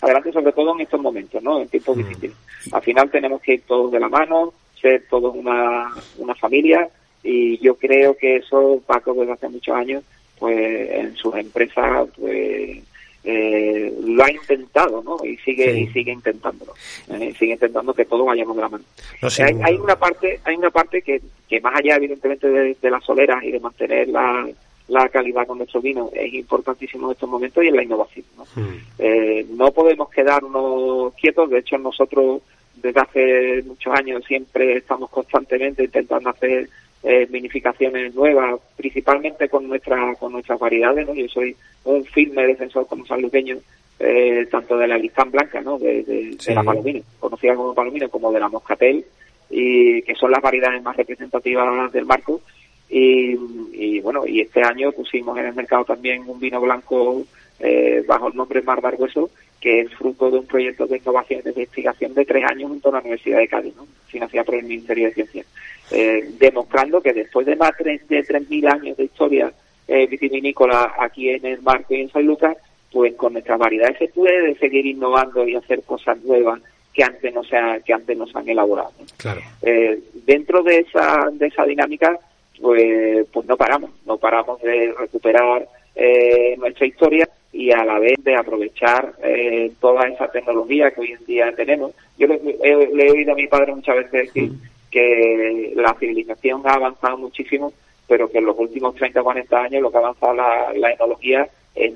[0.00, 1.60] adelante sobre todo en estos momentos, ¿no?
[1.60, 2.00] En tiempos mm.
[2.00, 2.36] difíciles.
[2.72, 6.88] Al final tenemos que ir todos de la mano, ser todos una, una familia
[7.22, 10.04] y yo creo que eso Paco desde hace muchos años,
[10.38, 12.78] pues en sus empresas, pues
[13.24, 15.18] eh, lo ha intentado, ¿no?
[15.24, 15.80] Y sigue sí.
[15.80, 16.74] y sigue intentándolo.
[17.08, 18.84] Eh, sigue intentando que todos vayamos de la mano.
[19.20, 22.76] No sé, hay, hay, una parte, hay una parte que, que más allá evidentemente de,
[22.80, 24.48] de las soleras y de mantener la
[24.88, 28.24] la calidad con nuestro vino es importantísimo en estos momentos y en la innovación.
[28.36, 28.44] ¿no?
[28.44, 28.76] Mm.
[28.98, 32.42] Eh, no podemos quedarnos quietos, de hecho nosotros
[32.76, 36.68] desde hace muchos años siempre estamos constantemente intentando hacer
[37.02, 41.14] eh, minificaciones nuevas, principalmente con nuestra, con nuestras variedades, ¿no?
[41.14, 43.56] Yo soy un firme defensor como sanluqueño,
[44.00, 45.78] eh, tanto de la listán blanca, ¿no?
[45.78, 46.48] De, de, sí.
[46.48, 49.04] de la palomino, conocida como palomino, como de la moscatel,
[49.50, 52.40] y que son las variedades más representativas del marco,
[52.88, 53.36] y,
[53.72, 57.24] y, bueno, y este año pusimos en el mercado también un vino blanco
[57.60, 61.40] eh, bajo el nombre Mar de Argueso, que es fruto de un proyecto de innovación
[61.40, 63.86] y de investigación de tres años junto a la Universidad de Cádiz, ¿no?
[64.06, 65.44] financiada por el Ministerio de Ciencia,
[65.90, 69.52] eh, demostrando que después de más de 3.000 años de historia
[69.86, 72.56] eh, vitivinícola aquí en el Marco y en San Lucas,
[72.92, 76.60] pues con nuestras variedades se puede seguir innovando y hacer cosas nuevas
[76.94, 78.92] que antes no se ha, que antes no se han elaborado.
[79.16, 79.40] Claro.
[79.62, 82.18] Eh, dentro de esa de esa dinámica
[82.60, 88.16] pues, pues no paramos, no paramos de recuperar eh, nuestra historia y a la vez
[88.22, 91.92] de aprovechar eh, toda esa tecnología que hoy en día tenemos.
[92.18, 94.60] Yo le, he, le he oído a mi padre muchas veces decir mm.
[94.90, 97.72] que la civilización ha avanzado muchísimo,
[98.06, 100.90] pero que en los últimos 30 o 40 años lo que ha avanzado la, la
[100.90, 101.94] tecnología es,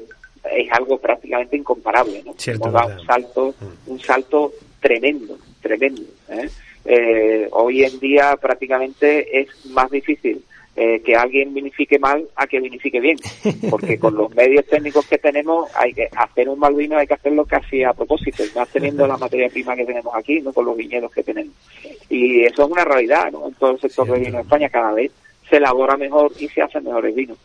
[0.51, 2.23] es algo prácticamente incomparable.
[2.25, 2.35] ¿no?
[2.37, 3.91] Cierto, Hemos dado un salto, mm.
[3.91, 6.03] un salto tremendo, tremendo.
[6.31, 6.49] ¿eh?
[6.85, 10.43] Eh, hoy en día prácticamente es más difícil
[10.75, 13.19] eh, que alguien vinifique mal a que vinifique bien,
[13.71, 17.13] porque con los medios técnicos que tenemos hay que hacer un mal vino hay que
[17.13, 20.75] hacerlo casi a propósito, más teniendo la materia prima que tenemos aquí, no con los
[20.75, 21.55] viñedos que tenemos.
[22.09, 23.49] Y eso es una realidad, ¿no?
[23.49, 25.13] En todo el sector de vino de España cada vez
[25.51, 27.37] se elabora mejor y se hacen mejores vinos,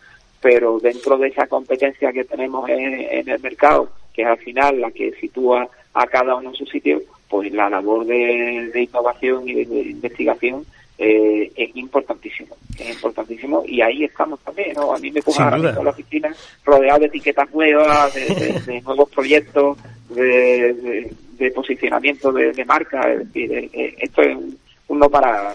[0.41, 4.91] pero dentro de esa competencia que tenemos en, el mercado, que es al final la
[4.91, 9.81] que sitúa a cada uno en su sitio, pues la labor de innovación y de
[9.81, 10.65] investigación
[10.97, 13.63] eh, es importantísimo, es importantísimo.
[13.67, 14.93] Y ahí estamos también, ¿no?
[14.93, 16.33] A mí me pongo ahora la oficina
[16.65, 19.77] rodeado de etiquetas nuevas, de, nuevos proyectos,
[20.09, 21.13] de,
[21.53, 25.53] posicionamiento de, marca, es decir, eh, eh, esto es un, no para...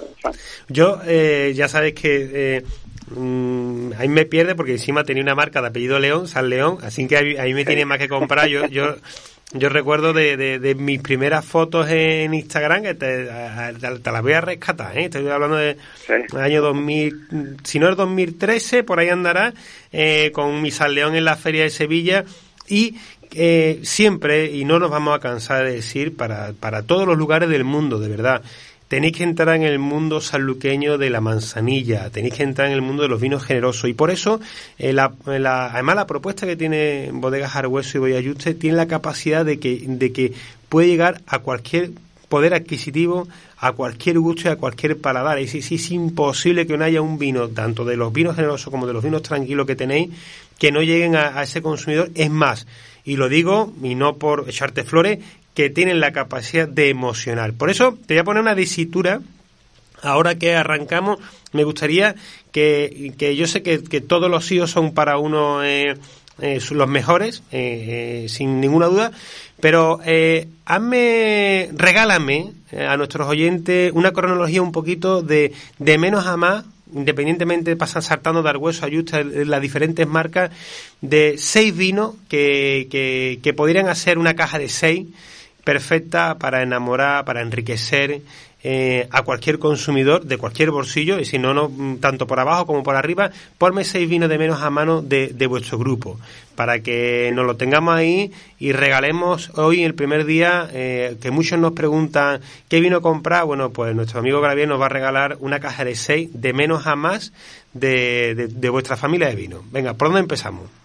[0.69, 2.63] Yo, ya sabes que...
[3.15, 7.07] Mm, ahí me pierde porque encima tenía una marca de apellido León, San León, así
[7.07, 8.49] que ahí, me tiene más que comprar.
[8.49, 8.95] Yo, yo
[9.55, 14.97] yo recuerdo de, de, mis primeras fotos en Instagram, que te, las voy a rescatar,
[14.97, 15.05] ¿eh?
[15.05, 15.77] estoy hablando de
[16.39, 19.53] año 2000, si no es 2013, por ahí andará,
[19.93, 22.25] eh, con mi San León en la Feria de Sevilla
[22.69, 22.97] y
[23.35, 27.49] eh, siempre, y no nos vamos a cansar de decir, para, para todos los lugares
[27.49, 28.43] del mundo, de verdad,
[28.93, 32.83] tenéis que entrar en el mundo sanluqueño de la manzanilla, tenéis que entrar en el
[32.83, 34.39] mundo de los vinos generosos y por eso
[34.77, 39.59] eh, la, además la propuesta que tiene Bodegas Argüeso y Boyayuste tiene la capacidad de
[39.59, 40.35] que, de que
[40.69, 41.93] puede llegar a cualquier
[42.29, 45.39] poder adquisitivo, a cualquier gusto y a cualquier paladar.
[45.39, 48.87] Es, es, es imposible que no haya un vino, tanto de los vinos generosos como
[48.87, 50.11] de los vinos tranquilos que tenéis,
[50.59, 52.11] que no lleguen a, a ese consumidor.
[52.15, 52.67] Es más,
[53.05, 55.19] y lo digo, y no por echarte flores,
[55.55, 57.53] que tienen la capacidad de emocionar.
[57.53, 59.21] Por eso te voy a poner una disitura.
[60.03, 61.19] Ahora que arrancamos,
[61.53, 62.17] me gustaría
[62.51, 65.97] que, que yo sé que, todos los hijos son para uno eh,
[66.41, 69.13] eh, los mejores, eh, sin ninguna duda,
[69.61, 70.01] pero
[70.65, 77.75] hazme, regálame a nuestros oyentes una cronología un poquito de, de menos a más independientemente
[77.77, 80.51] pasan saltando dar hueso, ayuda las diferentes marcas
[81.01, 85.07] de seis vinos que, que, que podrían hacer una caja de seis
[85.65, 88.23] perfecta para enamorar, para enriquecer
[88.65, 92.67] eh, a cualquier consumidor de cualquier bolsillo, y si no, no mm, tanto por abajo
[92.67, 96.21] como por arriba, ponme seis vinos de menos a mano de, de vuestro grupo,
[96.55, 101.59] para que nos lo tengamos ahí y regalemos hoy, el primer día, eh, que muchos
[101.59, 105.59] nos preguntan qué vino comprar, bueno, pues nuestro amigo Gabriel nos va a regalar una
[105.59, 107.33] caja de seis de menos a más
[107.73, 109.65] de, de, de vuestra familia de vino.
[109.73, 110.82] Venga, ¿por dónde empezamos?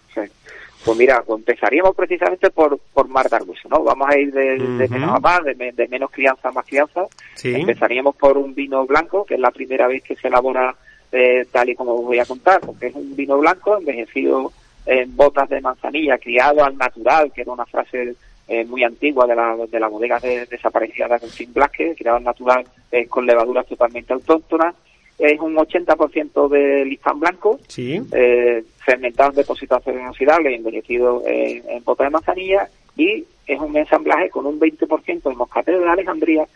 [0.88, 3.26] Pues mira, pues empezaríamos precisamente por, por Mar
[3.68, 3.82] ¿no?
[3.82, 7.02] Vamos a ir de, menos a más, de, menos crianza a más crianza.
[7.44, 10.74] Empezaríamos por un vino blanco, que es la primera vez que se elabora
[11.12, 14.50] eh, tal y como os voy a contar, porque es un vino blanco envejecido
[14.86, 18.14] en botas de manzanilla, criado al natural, que era una frase
[18.48, 22.24] eh, muy antigua de la, de la bodega de, desaparecida de Agustín Blasque, criado al
[22.24, 24.74] natural eh, con levaduras totalmente autóctonas
[25.18, 28.00] es un 80% de listán blanco, sí.
[28.12, 34.30] eh, fermentado en depósitos inoxidables, envejecido en, en bota de manzanilla y es un ensamblaje
[34.30, 36.46] con un 20% de moscatel de Alejandría,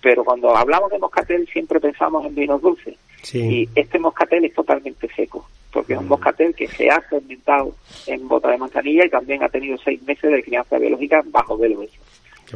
[0.00, 2.96] pero cuando hablamos de moscatel siempre pensamos en vinos dulces
[3.34, 6.10] y este moscatel es totalmente seco, porque es un mm.
[6.10, 7.74] moscatel que se ha fermentado
[8.06, 11.84] en bota de manzanilla y también ha tenido seis meses de crianza biológica bajo velo.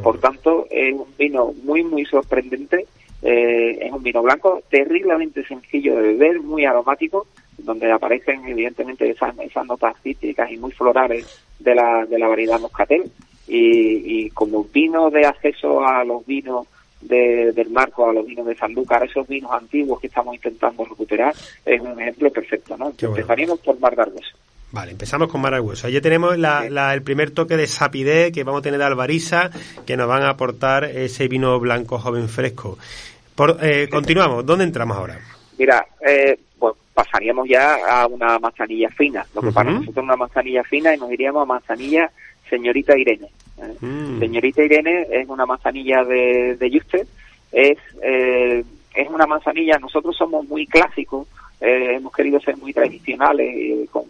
[0.01, 2.87] Por tanto, es un vino muy, muy sorprendente
[3.21, 9.37] eh, es un vino blanco terriblemente sencillo de beber, muy aromático, donde aparecen evidentemente esas,
[9.39, 13.11] esas notas cítricas y muy florales de la, de la variedad moscatel.
[13.47, 16.67] Y, y como vino de acceso a los vinos
[17.01, 21.33] del marco, a los vinos de Sanlúcar, esos vinos antiguos que estamos intentando recuperar,
[21.65, 22.77] es un ejemplo perfecto.
[22.77, 22.93] ¿no?
[22.99, 23.95] Empezaríamos por Mar
[24.71, 25.87] Vale, empezamos con Mar Hueso.
[25.87, 29.49] Allí tenemos el primer toque de sapidez que vamos a tener de Albariza,
[29.85, 32.77] que nos van a aportar ese vino blanco joven fresco.
[33.61, 35.19] Eh, continuamos, ¿dónde entramos ahora?
[35.57, 40.15] Mira, eh, pues pasaríamos ya a una manzanilla fina, lo que para nosotros es una
[40.15, 42.11] manzanilla fina y nos iríamos a manzanilla
[42.49, 43.27] señorita Irene.
[43.57, 43.75] ¿eh?
[43.79, 44.19] Mm.
[44.19, 47.07] Señorita Irene es una manzanilla de, de Yuste,
[47.51, 51.27] es, es una manzanilla, nosotros somos muy clásicos,
[51.59, 54.03] hemos querido ser muy tradicionales, con,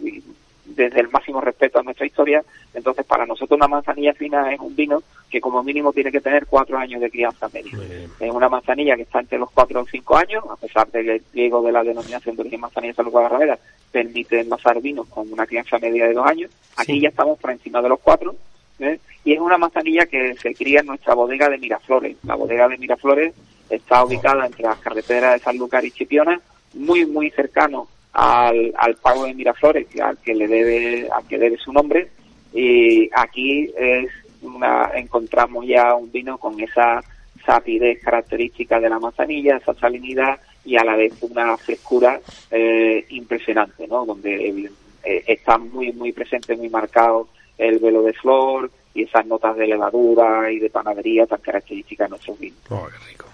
[0.74, 2.44] desde el máximo respeto a nuestra historia.
[2.74, 6.46] Entonces, para nosotros una manzanilla fina es un vino que como mínimo tiene que tener
[6.46, 7.72] cuatro años de crianza media.
[8.20, 11.62] Es una manzanilla que está entre los cuatro o cinco años, a pesar del pliego
[11.62, 13.58] de la denominación de origen manzanilla Salud Barrameda,
[13.90, 16.50] permite envasar vinos con una crianza media de dos años.
[16.76, 18.34] Aquí ya estamos por encima de los cuatro.
[18.78, 18.98] ¿eh?
[19.24, 22.16] Y es una manzanilla que se cría en nuestra bodega de Miraflores.
[22.24, 23.34] La bodega de Miraflores
[23.70, 26.40] está ubicada entre las carreteras de Sanlúcar y Chipiona,
[26.74, 31.56] muy, muy cercano al, al pago de Miraflores, al que le debe, al que debe
[31.56, 32.08] su nombre,
[32.52, 34.10] y aquí es
[34.42, 37.02] una, encontramos ya un vino con esa
[37.44, 42.20] sapidez característica de la manzanilla, esa salinidad y a la vez una frescura
[42.50, 44.04] eh, impresionante, ¿no?
[44.04, 44.70] Donde
[45.04, 49.66] eh, está muy, muy presente, muy marcado el velo de flor y esas notas de
[49.66, 52.60] levadura y de panadería tan características de nuestros vinos.
[52.70, 53.26] Oh, qué rico.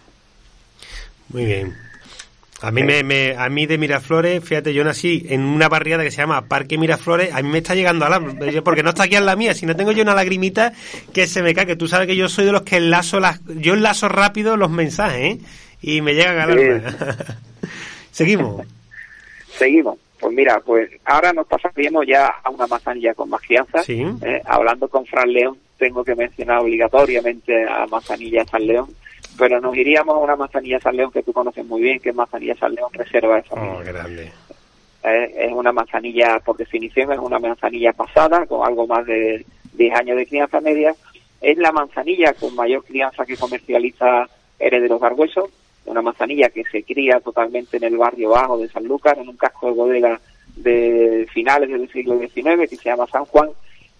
[1.30, 1.87] Muy bien.
[2.60, 6.10] A mí, me, me, a mí de Miraflores, fíjate, yo nací en una barriada que
[6.10, 8.20] se llama Parque Miraflores, a mí me está llegando a la...
[8.64, 10.72] Porque no está aquí en la mía, si no tengo yo una lagrimita
[11.12, 13.40] que se me cae, que tú sabes que yo soy de los que enlazo las...
[13.46, 15.38] Yo enlazo rápido los mensajes, ¿eh?
[15.82, 17.16] Y me llegan al alma.
[18.10, 18.66] Seguimos.
[19.56, 19.96] Seguimos.
[20.18, 23.84] Pues mira, pues ahora nos pasaríamos ya a una manzanilla con más crianza.
[23.84, 24.04] Sí.
[24.22, 28.88] Eh, hablando con Fran León, tengo que mencionar obligatoriamente a Manzanilla San León,
[29.38, 32.14] pero nos iríamos a una Manzanilla San León que tú conoces muy bien, que es
[32.14, 33.74] Manzanilla San León Reserva de Familia.
[33.78, 34.32] Oh, grande.
[35.04, 39.94] Eh, es una manzanilla, por definición, es una manzanilla pasada, con algo más de 10
[39.94, 40.94] años de crianza media.
[41.40, 45.50] Es la manzanilla con mayor crianza que comercializa Herederos Barbuesos,
[45.86, 49.36] una manzanilla que se cría totalmente en el barrio bajo de San Lucas, en un
[49.36, 50.20] casco de bodega
[50.56, 53.50] de finales del siglo XIX que se llama San Juan,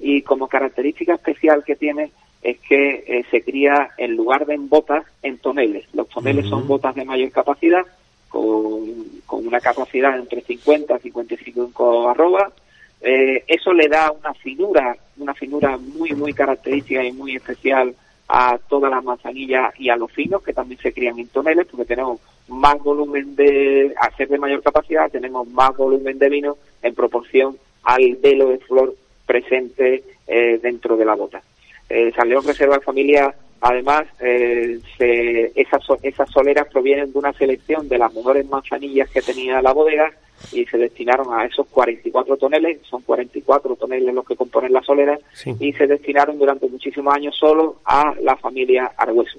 [0.00, 2.10] y como característica especial que tiene
[2.42, 5.86] es que eh, se cría en lugar de en botas, en toneles.
[5.92, 7.84] Los toneles son botas de mayor capacidad,
[8.28, 8.82] con,
[9.26, 12.52] con una capacidad entre 50 y 55 arrobas.
[13.00, 17.94] Eh, eso le da una finura, una finura muy, muy característica y muy especial
[18.28, 21.86] a todas las manzanillas y a los finos que también se crían en toneles porque
[21.86, 26.94] tenemos más volumen de, al ser de mayor capacidad, tenemos más volumen de vino en
[26.94, 28.94] proporción al velo de flor
[29.26, 31.42] presente eh, dentro de la bota.
[31.88, 37.32] Eh, San León Reserva de Familia, además, eh, se, esas, esas soleras provienen de una
[37.32, 40.10] selección de las mejores manzanillas que tenía la bodega
[40.52, 45.18] y se destinaron a esos 44 toneles, son 44 toneles los que componen la solera,
[45.32, 45.52] Sí.
[45.58, 49.38] y se destinaron durante muchísimos años solo a la familia Argüeso.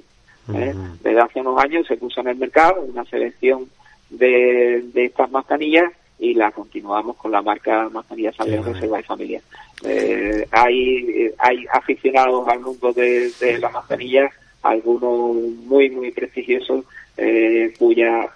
[0.54, 0.74] ¿eh?
[1.02, 3.70] Desde hace unos años se puso en el mercado una selección
[4.10, 8.74] de, de estas manzanillas y la continuamos con la marca Manzanilla León bueno.
[8.74, 9.42] Reserva de Familia.
[9.84, 14.30] Eh, hay, eh, hay aficionados al mundo de, de la manzanilla,
[14.62, 16.84] algunos muy, muy prestigiosos,
[17.16, 18.30] eh, cuya,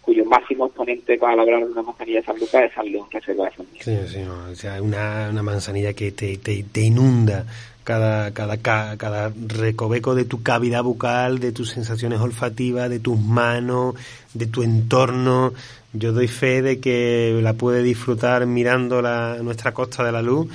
[0.00, 3.50] cuyo máximo exponente para hablar de una manzanilla San Lucas es San León Reserva de
[3.50, 3.82] Familia.
[3.82, 7.44] Sí, sí, o sea, una, una manzanilla que te, te, te inunda
[7.86, 13.18] cada, cada, ca- cada recoveco de tu cavidad bucal, de tus sensaciones olfativas, de tus
[13.20, 13.94] manos,
[14.34, 15.52] de tu entorno.
[15.92, 20.48] Yo doy fe de que la puede disfrutar mirando la, nuestra costa de la luz.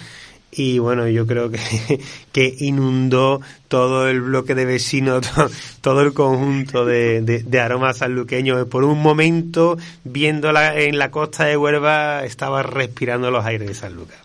[0.54, 1.58] Y bueno, yo creo que,
[2.34, 3.40] que inundó
[3.70, 8.68] todo el bloque de vecinos, to- todo el conjunto de, de, de aromas sanluqueños.
[8.68, 13.96] Por un momento, viéndola en la costa de Huelva, estaba respirando los aires de San
[13.96, 14.18] Lucas.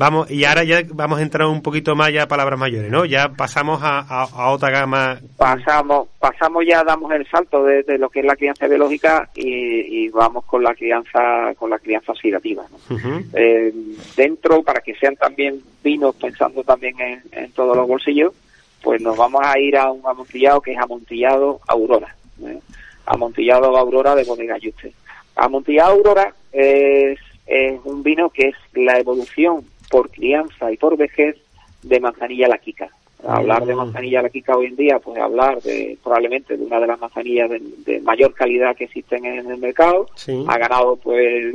[0.00, 3.04] Vamos, y ahora ya vamos a entrar un poquito más ya a palabras mayores, ¿no?
[3.04, 5.20] Ya pasamos a, a, a otra gama.
[5.36, 10.04] pasamos pasamos ya damos el salto de, de lo que es la crianza biológica y,
[10.04, 12.98] y vamos con la crianza con la crianza oxidativa ¿no?
[13.34, 13.74] Eh,
[14.16, 18.32] dentro para que sean también vinos pensando también en, en todos los bolsillos
[18.80, 22.58] pues nos vamos a ir a un amontillado que es amontillado Aurora ¿eh?
[23.04, 24.94] amontillado Aurora de bodega Yuste
[25.36, 31.36] amontillado Aurora es, es un vino que es la evolución por crianza y por vejez
[31.82, 32.88] de manzanilla la Kika
[33.26, 33.78] hablar de Mm.
[33.78, 37.50] manzanilla la Kika hoy en día pues hablar de probablemente de una de las manzanillas
[37.50, 40.42] de, de mayor calidad que existen en el mercado Sí.
[40.48, 41.54] ha ganado pues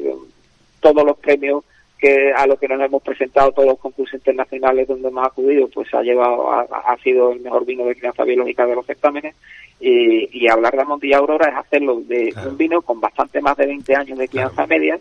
[0.80, 1.64] todos los premios
[1.98, 5.92] que a los que nos hemos presentado todos los concursos internacionales donde hemos acudido pues
[5.94, 9.34] ha llevado ha, ha sido el mejor vino de crianza biológica de los certámenes
[9.80, 12.50] y, y hablar de Amontilla Aurora es hacerlo de Claro.
[12.52, 15.00] un vino con bastante más de 20 años de crianza media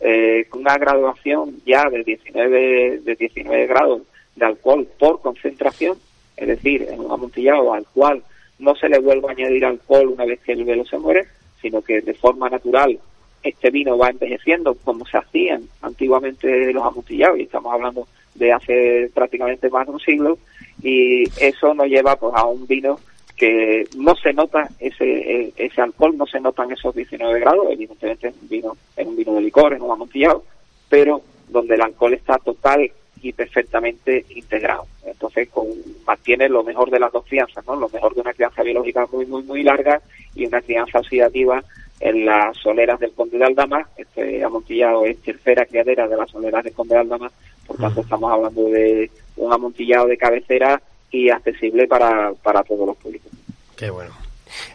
[0.00, 4.02] eh, una graduación ya de 19 de 19 grados
[4.36, 5.98] de alcohol por concentración
[6.36, 8.22] es decir en un amontillado al cual
[8.58, 11.26] no se le vuelve a añadir alcohol una vez que el velo se muere
[11.60, 12.98] sino que de forma natural
[13.42, 19.10] este vino va envejeciendo como se hacían antiguamente los amontillados y estamos hablando de hace
[19.12, 20.38] prácticamente más de un siglo
[20.82, 22.98] y eso nos lleva pues a un vino
[23.40, 28.28] que no se nota ese eh, ese alcohol no se notan esos 19 grados evidentemente
[28.28, 30.44] es un vino es un vino de licor es un amontillado
[30.90, 34.86] pero donde el alcohol está total y perfectamente integrado.
[35.04, 35.68] Entonces con,
[36.06, 39.24] mantiene lo mejor de las dos crianzas no lo mejor de una crianza biológica muy
[39.24, 40.02] muy muy larga
[40.34, 41.64] y una crianza oxidativa
[42.00, 43.88] en las soleras del Conde de Aldama.
[43.96, 47.32] Este amontillado es tercera criadera de las soleras del Conde de Aldama,
[47.66, 52.96] por tanto estamos hablando de un amontillado de cabecera y accesible para, para todos los
[52.96, 53.30] públicos.
[53.76, 54.10] Qué bueno.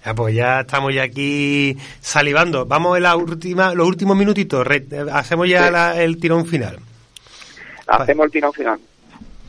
[0.03, 2.65] Ah, pues ya estamos ya aquí salivando.
[2.65, 4.65] Vamos en la última, los últimos minutitos.
[5.11, 5.71] Hacemos ya Sí.
[5.73, 6.79] la- el tirón final.
[7.87, 8.79] Hacemos el tirón final.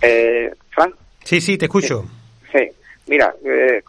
[0.01, 0.93] Eh, Fran,
[1.25, 2.05] Sí, sí, te escucho.
[2.53, 2.69] sí,
[3.07, 3.83] mira, eh,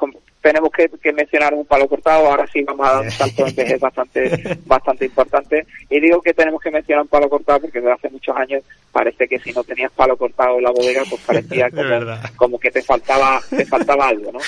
[0.48, 3.82] tenemos que, mencionar un palo cortado, ahora sí vamos a dar un salto en vejez
[3.82, 5.68] bastante, bastante importante.
[5.90, 9.28] Y digo que tenemos que mencionar un palo cortado porque desde hace muchos años parece
[9.28, 11.70] que si no tenías palo cortado en la bodega, pues parecía
[12.38, 14.40] como, que te faltaba, te faltaba algo, ¿no?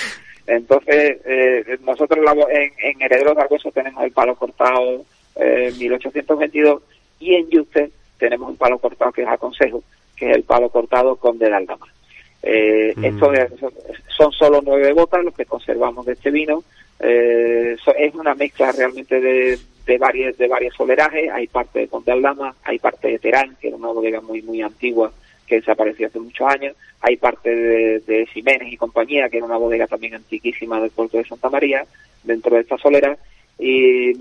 [0.46, 5.04] Entonces, eh, nosotros en, en Herederos de tenemos el palo cortado
[5.36, 6.82] eh, 1822
[7.18, 9.82] y en Yuste tenemos un palo cortado que es aconsejo,
[10.16, 11.86] que es el palo cortado con de Aldama.
[12.42, 13.04] Eh, mm.
[13.04, 13.32] Esto
[14.08, 16.62] son solo nueve botas los que conservamos de este vino.
[16.98, 21.30] Eh, es una mezcla realmente de, de varios de varios solerajes.
[21.30, 24.62] Hay parte de Conde Aldama, hay parte de Terán, que era una bodega muy muy
[24.62, 25.12] antigua
[25.46, 26.76] que desapareció hace muchos años.
[27.00, 31.24] Hay parte de, de y compañía, que era una bodega también antiquísima del puerto de
[31.24, 31.84] Santa María,
[32.22, 33.18] dentro de esta solera.
[33.58, 34.12] Y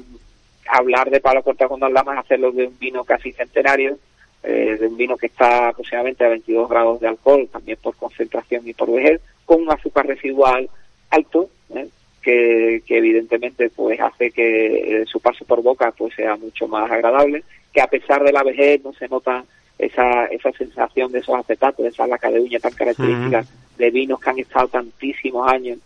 [0.67, 3.97] hablar de palo cortado con Aldama es hacerlo de un vino casi centenario,
[4.41, 8.65] eh, de un vino que está aproximadamente a 22 grados de alcohol, también por concentración
[8.67, 10.69] y por vejez, con un azúcar residual
[11.09, 11.87] alto, ¿eh?
[12.21, 17.43] que, evidentemente pues hace que eh, su paso por boca pues sea mucho más agradable,
[17.73, 19.43] que a pesar de la vejez no se nota
[19.77, 23.43] esa, esa sensación de esos acetatos, de esa laca de uña tan característica
[23.77, 25.79] de vinos que han estado tantísimos años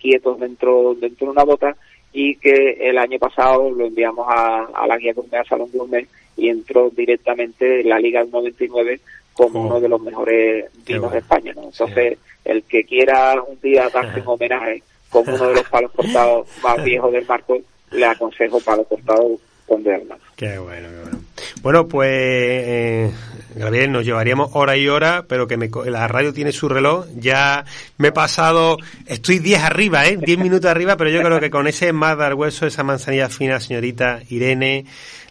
[0.00, 1.76] quietos dentro, dentro de una bota
[2.18, 6.48] y que el año pasado lo enviamos a, la guía Gourmet, a Salón Gourmet, y
[6.48, 9.00] entró directamente en la Liga del 99
[9.34, 11.52] como uno de los mejores vinos de España.
[11.54, 11.64] ¿no?
[11.64, 16.48] Entonces, el que quiera un día darse un homenaje como uno de los palos cortados
[16.62, 17.58] más viejos del marco,
[17.90, 20.18] le aconsejo palo cortado con Bernard.
[20.36, 21.18] Qué bueno, qué bueno.
[21.60, 23.10] Bueno, pues eh,
[23.56, 27.06] Gabriel, nos llevaríamos hora y hora, pero que la radio tiene su reloj.
[27.16, 27.64] Ya
[27.96, 28.76] me he pasado,
[29.06, 30.18] estoy 10 arriba, ¿eh?
[30.18, 33.58] 10 minutos arriba, pero yo creo que con ese más dar hueso, esa manzanilla fina,
[33.58, 34.84] señorita Irene,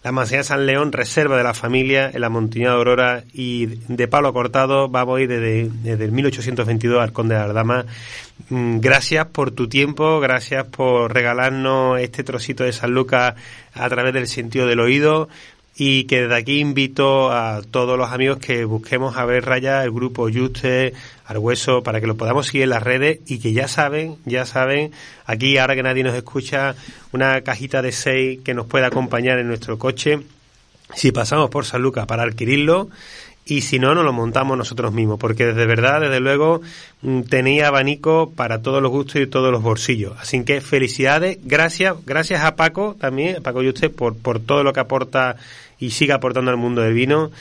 [0.04, 4.08] la manzanilla San León, reserva de la familia, en la Montaña de Aurora y de
[4.08, 7.86] palo cortado, vamos a ir desde, desde el 1822 al Conde de Ardama.
[8.50, 13.36] Mm, gracias por tu tiempo, gracias por regalarnos este trocito de San Lucas
[13.74, 15.30] a través del sentido del oído
[15.78, 19.92] y que desde aquí invito a todos los amigos que busquemos a ver raya el
[19.92, 20.94] grupo Juste,
[21.26, 24.92] Argüeso, para que lo podamos seguir en las redes y que ya saben, ya saben,
[25.26, 26.76] aquí ahora que nadie nos escucha,
[27.12, 30.22] una cajita de seis que nos pueda acompañar en nuestro coche
[30.94, 32.90] si pasamos por San Lucas para adquirirlo
[33.48, 36.62] y si no, nos lo montamos nosotros mismos, porque desde verdad, desde luego,
[37.04, 40.14] mm, tenía abanico para todos los gustos y todos los bolsillos.
[40.20, 44.64] Así que felicidades, gracias, gracias a Paco también, a Paco y usted, por, por todo
[44.64, 45.36] lo que aporta
[45.80, 47.32] y sigue aportando al mundo del vino.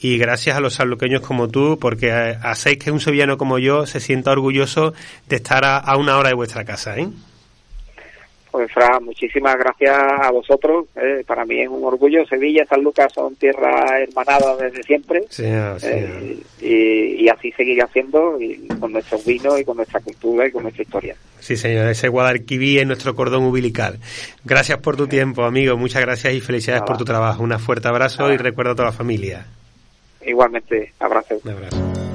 [0.00, 4.00] Y gracias a los sanluqueños como tú, porque hacéis que un sevillano como yo se
[4.00, 4.94] sienta orgulloso
[5.28, 7.08] de estar a, a una hora de vuestra casa, ¿eh?
[8.52, 10.84] Pues Fran, muchísimas gracias a vosotros.
[10.94, 12.26] Eh, para mí es un orgullo.
[12.26, 15.24] Sevilla, San Lucas son tierra hermanada desde siempre.
[15.38, 20.64] Eh, y, así seguir haciendo y con nuestros vinos y con nuestra cultura y con
[20.64, 21.16] nuestra historia.
[21.40, 21.88] Sí, señor.
[21.88, 23.98] Ese Guadalquivir es nuestro cordón umbilical.
[24.44, 25.78] Gracias por tu tiempo, amigo.
[25.78, 27.42] Muchas gracias y felicidades por tu trabajo.
[27.42, 29.46] Un fuerte abrazo y recuerdo a toda la familia.
[30.26, 31.40] Igualmente, abrazo.
[31.42, 32.11] Un abrazo.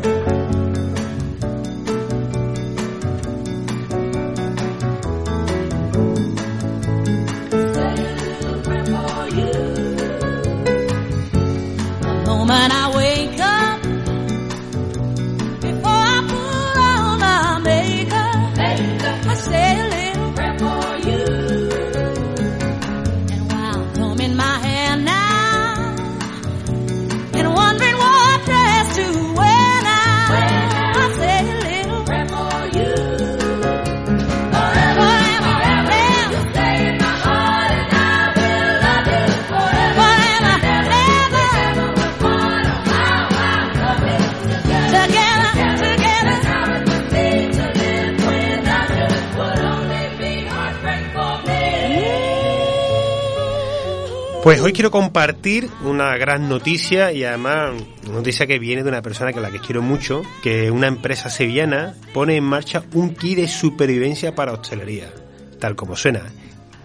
[54.78, 57.74] Quiero compartir una gran noticia y además
[58.12, 61.96] noticia que viene de una persona que la que quiero mucho, que una empresa sevillana
[62.14, 65.12] pone en marcha un kit de supervivencia para hostelería,
[65.60, 66.22] tal como suena,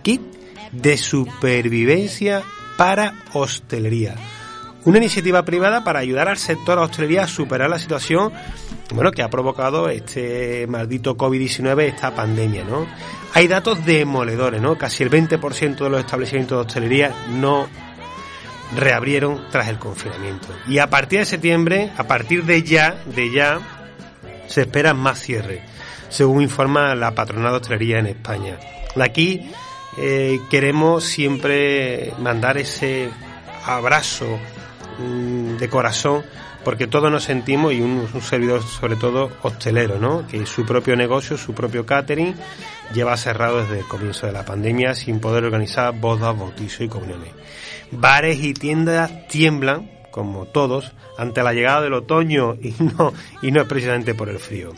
[0.02, 0.22] kit
[0.72, 2.42] de supervivencia
[2.78, 4.14] para hostelería.
[4.86, 8.32] Una iniciativa privada para ayudar al sector hostelería a superar la situación
[8.92, 12.86] bueno, que ha provocado este maldito COVID-19, esta pandemia, ¿no?
[13.34, 14.76] Hay datos demoledores, ¿no?
[14.76, 17.68] Casi el 20% de los establecimientos de hostelería no
[18.76, 20.48] reabrieron tras el confinamiento.
[20.68, 23.60] Y a partir de septiembre, a partir de ya, de ya,
[24.46, 25.62] se espera más cierre,
[26.08, 28.58] según informa la patronal de hostelería en España.
[29.00, 29.50] Aquí
[29.98, 33.10] eh, queremos siempre mandar ese
[33.64, 34.38] abrazo
[34.98, 36.22] mm, de corazón
[36.64, 40.26] porque todos nos sentimos, y un, servidor sobre todo hostelero, ¿no?
[40.26, 42.34] que su propio negocio, su propio catering,
[42.94, 47.30] lleva cerrado desde el comienzo de la pandemia sin poder organizar bodas, bautizos y comuniones.
[47.90, 53.62] Bares y tiendas tiemblan, como todos, ante la llegada del otoño y no, y no
[53.62, 54.72] es precisamente por el frío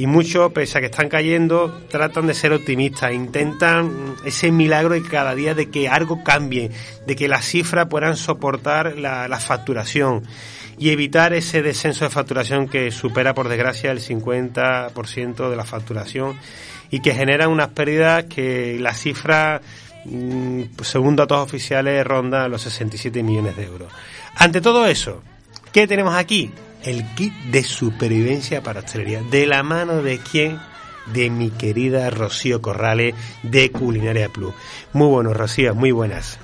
[0.00, 5.02] y muchos, pese a que están cayendo, tratan de ser optimistas, intentan ese milagro de
[5.02, 6.70] cada día de que algo cambie,
[7.06, 10.22] de que las cifras puedan soportar la, facturación
[10.80, 16.36] y evitar ese descenso de facturación que supera por desgracia el 50% de la facturación
[16.90, 19.60] y que genera unas pérdidas que la cifra,
[20.06, 23.92] mm, según datos oficiales, ronda los 67 millones de euros.
[24.34, 25.22] Ante todo eso,
[25.72, 26.50] ¿qué tenemos aquí?
[26.82, 29.22] el kit de supervivencia para hostelería.
[29.22, 30.58] ¿De la mano de quién?
[31.12, 34.54] De mi querida Rocío Corrales de Culinaria Plus.
[34.92, 36.38] Muy buenos, Rocío, muy buenas.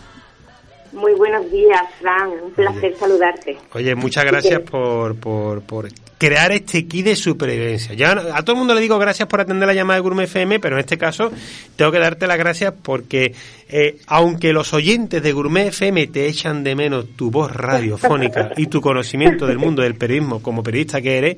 [0.97, 2.31] Muy buenos días, Fran.
[2.31, 3.59] Un placer saludarte.
[3.75, 7.95] Oye, muchas gracias por, por, por crear este kit de supervivencia.
[7.95, 10.59] Ya a todo el mundo le digo gracias por atender la llamada de Gourmet FM,
[10.59, 11.31] pero en este caso
[11.77, 13.35] tengo que darte las gracias porque
[13.69, 18.69] eh, aunque los oyentes de Gourmet FM te echan de menos tu voz radiofónica y
[18.69, 21.37] tu conocimiento del mundo del periodismo como periodista que eres,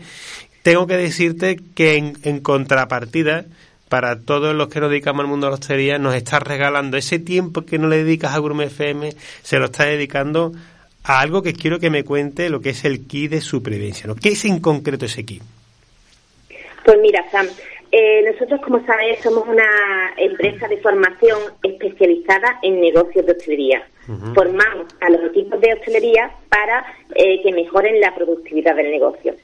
[0.62, 3.44] tengo que decirte que en, en contrapartida
[3.88, 7.18] para todos los que nos dedicamos al mundo de la hostelería, nos estás regalando ese
[7.18, 9.12] tiempo que no le dedicas a Gourmet FM,
[9.42, 10.52] se lo estás dedicando
[11.04, 14.06] a algo que quiero que me cuente lo que es el kit de supervivencia.
[14.06, 14.14] ¿no?
[14.14, 15.42] ¿Qué es en concreto ese kit?
[16.84, 17.46] Pues mira, Sam,
[17.90, 19.64] eh, nosotros, como sabes, somos una
[20.16, 23.88] empresa de formación especializada en negocios de hostelería.
[24.34, 26.82] Formamos a los equipos de hostelería para
[27.14, 29.34] eh, que mejoren la productividad del negocio.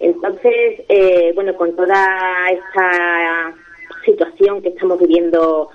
[0.00, 3.54] Entonces, eh, bueno, con toda esta
[4.12, 5.68] situación que estamos viviendo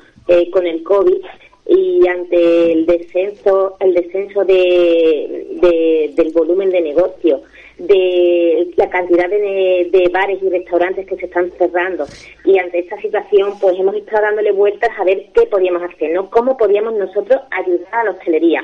[0.51, 1.17] con el COVID,
[1.65, 7.41] y ante el descenso el descenso de, del volumen de negocio
[7.77, 12.05] de la cantidad de, bares y restaurantes que se están cerrando.
[12.45, 16.29] Y ante esta situación pues hemos estado dándole vueltas a ver qué podíamos hacer no
[16.29, 18.63] cómo podíamos nosotros ayudar a la hostelería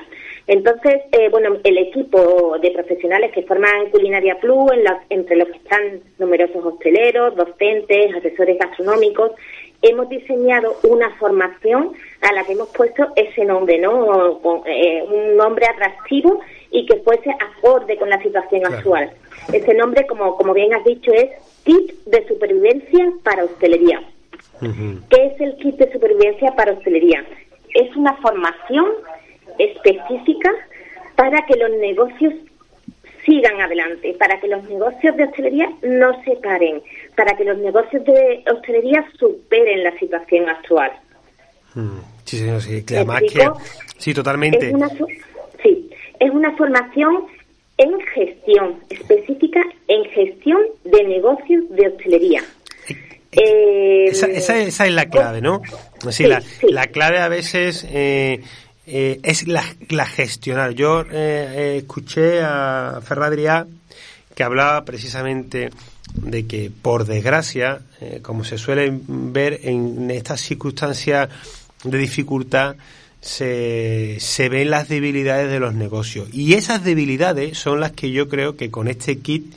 [0.50, 5.58] entonces eh, bueno el equipo de profesionales que forman Culinaria Plus en entre los que
[5.58, 9.32] están numerosos hosteleros docentes asesores gastronómicos
[9.82, 14.40] hemos diseñado una formación a la que hemos puesto ese nombre, ¿no?
[14.66, 16.42] Eh, un nombre atractivo
[16.72, 19.12] y que fuese acorde con la situación actual.
[19.54, 21.30] Ese nombre, como, como bien has dicho, es
[21.64, 24.02] Kit de Supervivencia para Hostelería.
[24.60, 27.26] ¿Qué es el Kit de Supervivencia para Hostelería?
[27.74, 28.88] Es una formación
[29.60, 30.52] específica
[31.16, 32.34] para que los negocios
[33.26, 36.82] sigan adelante, para que los negocios de hostelería no se paren,
[37.16, 40.92] para que los negocios de hostelería superen la situación actual.
[41.76, 42.84] Mm, sí, señor, sí,
[43.98, 44.68] sí, totalmente.
[44.68, 44.90] Es una,
[45.62, 45.90] sí,
[46.20, 47.28] es una formación
[47.78, 52.44] en gestión, específica en gestión de negocios de hostelería.
[53.32, 55.62] Eh, esa, esa, es la clave, ¿no?
[56.10, 58.42] Sí, la, la, clave a veces eh,
[58.92, 60.74] eh, es la, la, gestionar.
[60.74, 63.68] Yo eh, escuché a Ferradriá
[64.34, 65.70] que hablaba precisamente
[66.16, 71.30] de que, por desgracia, eh, como se suele ver en estas circunstancias
[71.84, 72.78] de dificultad,
[73.22, 76.28] se, se ven las debilidades de los negocios.
[76.34, 79.54] Y esas debilidades son las que yo creo que con este kit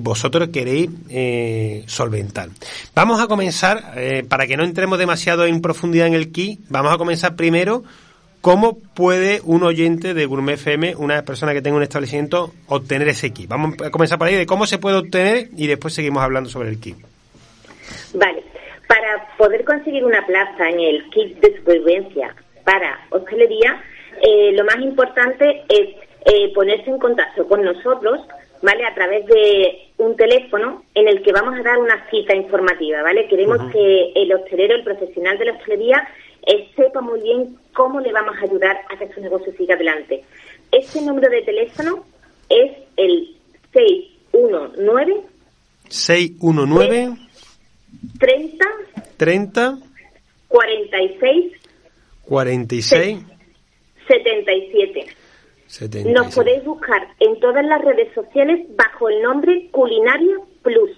[0.00, 0.90] vosotros queréis
[1.86, 2.48] solventar.
[2.96, 3.94] Vamos a comenzar,
[4.28, 7.84] para que no entremos demasiado en profundidad en el kit, vamos a comenzar primero
[8.40, 13.32] ¿Cómo puede un oyente de Gourmet FM, una persona que tenga un establecimiento, obtener ese
[13.32, 13.48] kit?
[13.48, 16.68] Vamos a comenzar por ahí de cómo se puede obtener y después seguimos hablando sobre
[16.68, 16.96] el kit.
[18.14, 18.44] Vale.
[18.86, 22.34] Para poder conseguir una plaza en el kit de supervivencia
[22.64, 23.82] para hostelería,
[24.22, 28.20] eh, lo más importante es eh, ponerse en contacto con nosotros,
[28.62, 28.86] ¿vale?
[28.86, 33.28] A través de un teléfono en el que vamos a dar una cita informativa, ¿vale?
[33.28, 36.08] Queremos que el hostelero, el profesional de la hostelería,
[36.48, 40.24] eh, sepa muy bien cómo le vamos a ayudar a que su negocio siga adelante.
[40.72, 42.04] Este número de teléfono
[42.48, 43.36] es el
[43.72, 45.22] 619
[45.88, 47.16] 619
[48.18, 48.66] 30
[49.16, 49.78] 30
[50.48, 51.52] 46
[52.24, 53.18] 46
[54.08, 55.06] 77.
[55.66, 56.12] 77.
[56.12, 60.90] Nos podéis buscar en todas las redes sociales bajo el nombre Culinaria Plus.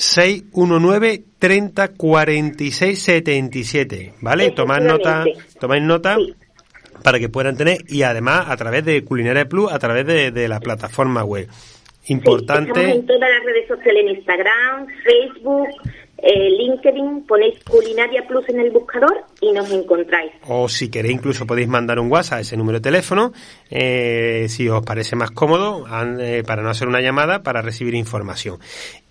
[0.00, 4.50] 619 30 46 77, ¿vale?
[4.52, 5.24] Tomad nota,
[5.60, 6.16] tomáis nota
[7.04, 10.58] para que puedan tener y además a través de Culinaria Plus, a través de, la
[10.58, 11.48] plataforma web.
[12.06, 12.90] Importante.
[12.90, 15.68] en todas las redes sociales, en Instagram, Facebook,
[16.16, 20.32] eh, LinkedIn, ponéis Culinaria Plus en el buscador y nos encontráis.
[20.48, 23.32] O si queréis, incluso podéis mandar un WhatsApp a ese número de teléfono,
[23.70, 25.84] eh, si os parece más cómodo,
[26.18, 28.58] eh, para no hacer una llamada, para recibir información.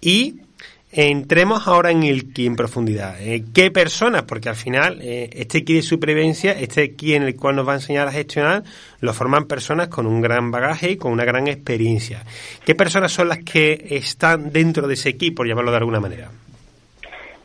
[0.01, 0.48] Y
[0.91, 3.15] Entremos ahora en el kit en profundidad.
[3.53, 4.23] ¿Qué personas?
[4.23, 7.75] Porque al final, este kit de supervivencia, este kit en el cual nos va a
[7.75, 8.63] enseñar a gestionar,
[8.99, 12.23] lo forman personas con un gran bagaje y con una gran experiencia.
[12.65, 16.31] ¿Qué personas son las que están dentro de ese kit, por llamarlo de alguna manera?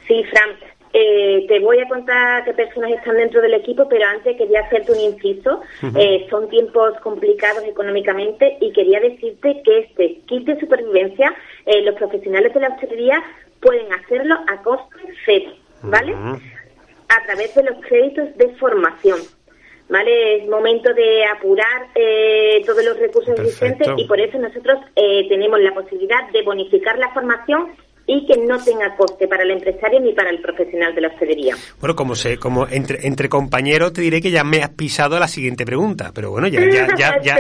[0.09, 0.64] Sí, Fran.
[0.97, 4.93] Eh, te voy a contar qué personas están dentro del equipo, pero antes quería hacerte
[4.93, 5.61] un inciso.
[5.97, 11.35] Eh, son tiempos complicados económicamente y quería decirte que este kit de supervivencia,
[11.67, 13.21] eh, los profesionales de la hostelería
[13.61, 15.51] pueden hacerlo a costo cero,
[15.83, 16.15] ¿vale?
[16.15, 19.19] A través de los créditos de formación.
[19.87, 20.37] ¿Vale?
[20.37, 21.89] Es momento de apurar
[22.65, 27.73] todos los recursos existentes y por eso nosotros tenemos la posibilidad de bonificar la formación
[28.07, 31.57] y que no tenga coste para el empresario ni para el profesional de la hostelería.
[31.81, 35.29] Bueno, como sé, como entre, entre compañeros te diré que ya me has pisado la
[35.29, 37.39] siguiente pregunta, pero bueno, ya, ya, ya, ya,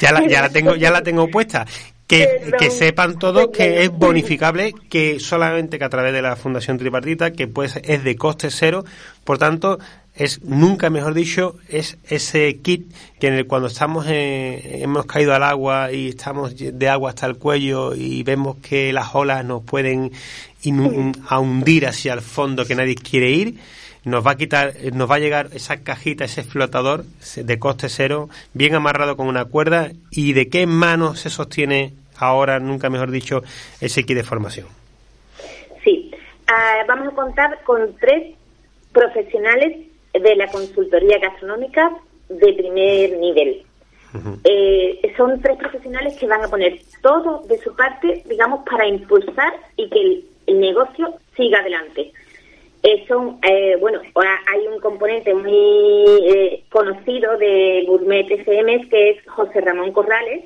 [0.00, 1.66] ya, la, ya la tengo, ya la tengo puesta.
[2.06, 6.76] Que, que, sepan todos que es bonificable, que solamente que a través de la Fundación
[6.76, 8.84] Tripartita, que pues es de coste cero,
[9.22, 9.78] por tanto,
[10.20, 15.42] es nunca mejor dicho es ese kit que en el, cuando estamos hemos caído al
[15.42, 20.12] agua y estamos de agua hasta el cuello y vemos que las olas nos pueden
[20.62, 23.54] hundir hacia el fondo que nadie quiere ir
[24.04, 27.04] nos va a quitar nos va a llegar esa cajita ese flotador
[27.36, 29.90] de coste cero bien amarrado con una cuerda.
[30.10, 33.42] Y de qué manos se sostiene ahora nunca mejor dicho
[33.80, 34.66] ese kit de formación
[35.82, 36.10] sí.
[36.46, 38.34] Ah, vamos a contar con tres
[38.92, 41.90] profesionales de la consultoría gastronómica
[42.28, 43.64] de primer nivel.
[44.44, 49.52] Eh, son tres profesionales que van a poner todo de su parte, digamos, para impulsar
[49.76, 50.00] y que
[50.46, 52.10] el, negocio siga adelante.
[52.82, 54.00] Eh, son, eh, bueno,
[54.52, 60.42] hay un componente muy conocido de Gourmet SM que es José Ramón Corrales,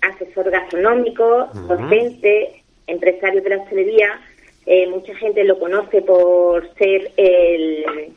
[0.00, 4.20] asesor gastronómico, docente, empresario de la hostelería,
[4.66, 8.12] eh, mucha gente lo conoce por ser el,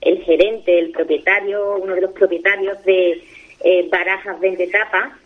[0.00, 3.22] el, gerente, el propietario, uno de los propietarios de
[3.64, 5.18] eh, Barajas Vende Tapa.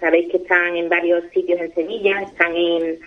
[0.00, 2.98] Sabéis que están en varios sitios en Sevilla, están en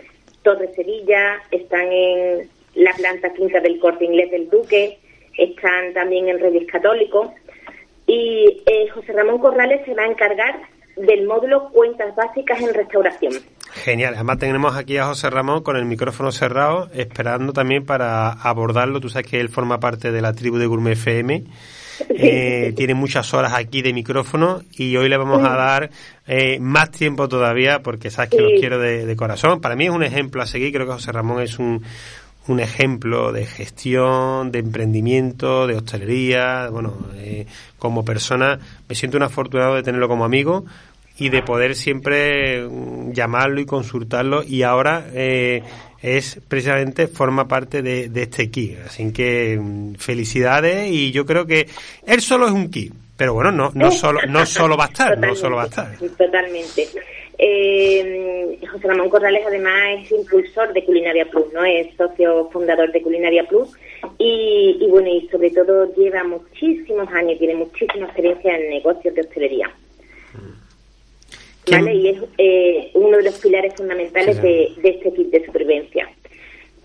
[0.44, 5.00] Torre Sevilla, están en la planta quinta del Corte Inglés del Duque,
[5.38, 7.32] están también en Reyes Católicos.
[8.06, 10.60] Y eh, José Ramón Corrales se va a encargar
[10.98, 13.34] del módulo Cuentas Básicas en Restauración.
[13.72, 14.16] Genial.
[14.16, 19.00] Además tenemos aquí a José Ramón con el micrófono cerrado, esperando también para abordarlo.
[19.00, 21.44] Tú sabes que él forma parte de la tribu de Gourmet FM.
[22.10, 25.90] Eh, tiene muchas horas aquí de micrófono y hoy le vamos a dar
[26.28, 29.62] eh, más tiempo todavía porque sabes que lo quiero de, corazón.
[29.62, 30.72] Para mí es un ejemplo a seguir.
[30.74, 31.84] Creo que José Ramón es un,
[32.48, 36.70] un ejemplo de gestión, de emprendimiento, de hostelería.
[36.70, 37.46] Bueno, eh,
[37.78, 40.66] como persona me siento un afortunado de tenerlo como amigo
[41.18, 45.64] y de poder siempre mm, llamarlo y consultarlo y ahora eh,
[46.02, 51.68] es precisamente forma parte de, este kit así que mm, felicidades y yo creo que
[52.06, 55.18] él solo es un kit pero bueno no no solo no solo va a estar
[55.18, 55.98] no solo va a estar.
[55.98, 56.88] Totalmente
[57.38, 63.02] eh, José Ramón Corrales además es impulsor de Culinaria Plus no es socio fundador de
[63.02, 63.70] Culinaria Plus.
[64.18, 69.22] Y, y bueno y sobre todo lleva muchísimos años tiene muchísima experiencia en negocios de
[69.22, 69.72] hostelería.
[71.68, 76.10] Y es eh, uno de los pilares fundamentales de, este kit de supervivencia.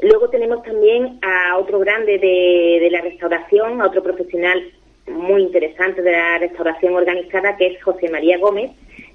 [0.01, 4.61] Luego tenemos también a otro grande de, la restauración, a otro profesional
[5.07, 8.73] muy interesante de la restauración organizada, que es José María Gómez,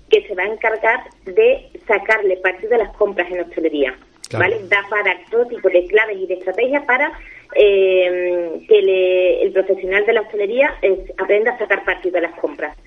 [0.10, 3.98] que se va a encargar de sacarle partido de las compras en hostelería.
[4.32, 4.60] ¿vale?
[4.68, 7.12] Da para todo tipo de claves y de estrategias para
[7.56, 10.76] eh, que el profesional de la hostelería
[11.18, 12.78] aprenda a sacar partido de las compras.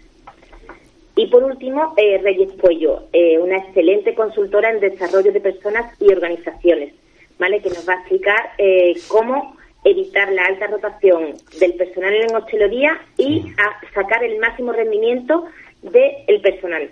[1.17, 6.11] Y por último, eh, Reyes Puello, eh, una excelente consultora en desarrollo de personas y
[6.11, 6.95] organizaciones,
[7.39, 7.61] ¿vale?
[7.61, 13.01] que nos va a explicar eh, cómo evitar la alta rotación del personal en hostelería
[13.17, 15.45] y a sacar el máximo rendimiento
[15.83, 16.91] del personal.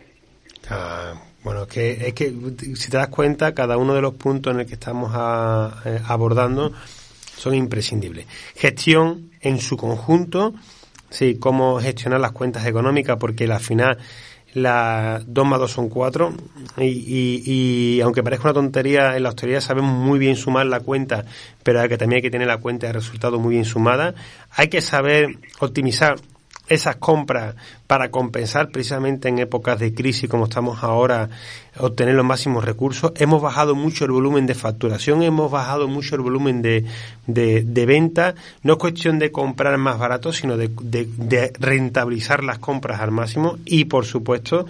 [0.71, 2.35] Ah, bueno, es que, es que
[2.75, 6.73] si te das cuenta, cada uno de los puntos en el que estamos abordando
[7.37, 8.27] son imprescindibles.
[8.55, 10.55] Gestión en su conjunto,
[11.11, 13.99] Sí, cómo gestionar las cuentas económicas, porque al final
[14.55, 16.33] las 2 más 2 son 4
[16.79, 21.25] y, y, aunque parezca una tontería, en la hostelería sabemos muy bien sumar la cuenta,
[21.63, 24.15] pero hay que también hay que tener la cuenta de resultados muy bien sumada.
[24.51, 26.17] Hay que saber optimizar
[26.69, 27.55] esas compras
[27.87, 31.29] para compensar precisamente en épocas de crisis como estamos ahora,
[31.79, 33.13] obtener los máximos recursos.
[33.17, 36.85] Hemos bajado mucho el volumen de facturación, hemos bajado mucho el volumen de,
[37.27, 38.35] de, venta.
[38.63, 43.59] No es cuestión de comprar más barato, sino de, de rentabilizar las compras al máximo
[43.65, 44.67] y, por supuesto,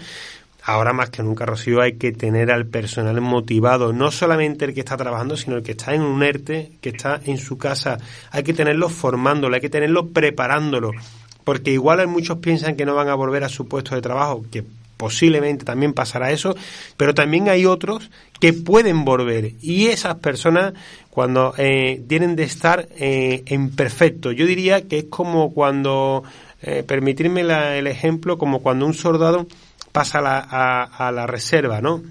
[0.69, 4.81] ahora más que nunca, Rocío, hay que tener al personal motivado, no solamente el que
[4.81, 7.97] está trabajando, sino el que está en un ERTE, que está en su casa.
[8.31, 10.93] Hay que tenerlo formándolo, hay que tenerlo preparándolo,
[11.49, 14.63] porque igual muchos piensan que no van a volver a su puesto de trabajo, que
[14.99, 16.55] posiblemente también pasará eso,
[16.99, 20.75] pero también hay otros que pueden volver y esas personas
[21.09, 26.23] cuando eh, tienen de estar eh, en perfecto, yo diría que es como cuando,
[26.61, 29.47] eh, permitirme el ejemplo, como cuando un soldado
[29.91, 32.03] pasa a, la reserva, ¿no?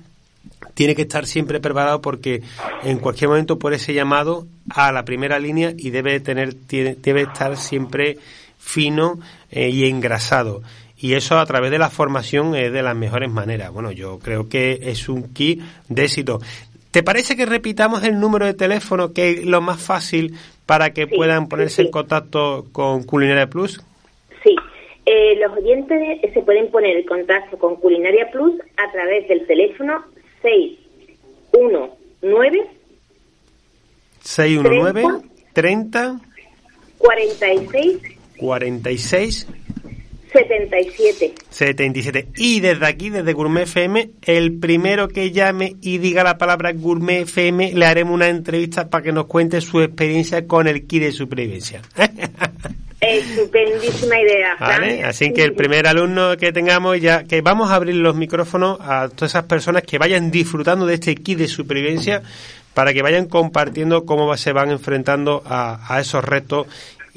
[0.74, 2.42] Tiene que estar siempre preparado porque
[2.82, 7.56] en cualquier momento puede ser llamado a la primera línea y debe tener debe estar
[7.56, 8.18] siempre
[8.58, 9.20] fino
[9.52, 10.62] eh, y engrasado
[11.00, 13.72] y eso a través de la formación es de las mejores maneras.
[13.72, 16.40] Bueno, yo creo que es un key de éxito.
[16.92, 20.34] ¿Te parece que repitamos el número de teléfono que es lo más fácil
[20.66, 23.80] para que puedan ponerse en contacto con Culinaria Plus?
[24.44, 24.56] Sí,
[25.06, 30.04] eh, los oyentes se pueden poner en contacto con Culinaria Plus a través del teléfono
[30.42, 32.66] 619
[34.22, 35.04] 619
[35.54, 36.20] 30
[36.98, 39.48] 46 46
[40.32, 41.34] 77.
[41.50, 42.28] 77.
[42.38, 47.24] Y desde aquí, desde Gourmet FM, el primero que llame y diga la palabra Gourmet
[47.24, 51.12] FM, le haremos una entrevista para que nos cuente su experiencia con el kit de
[51.12, 51.82] supervivencia.
[53.00, 54.56] Estupendísima idea.
[54.60, 55.04] ¿Vale?
[55.04, 59.08] Así que el primer alumno que tengamos ya, que vamos a abrir los micrófonos a
[59.10, 62.24] todas esas personas que vayan disfrutando de este kit de supervivencia
[62.74, 66.68] para que vayan compartiendo cómo se van enfrentando a, esos retos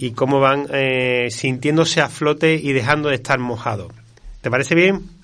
[0.01, 3.93] y cómo van eh, sintiéndose a flote y dejando de estar mojados.
[4.41, 5.20] ¿Te parece bien?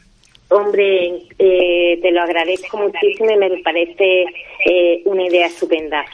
[0.48, 4.24] Hombre, eh, te lo agradezco muchísimo y me parece
[4.64, 6.04] eh, una idea estupenda,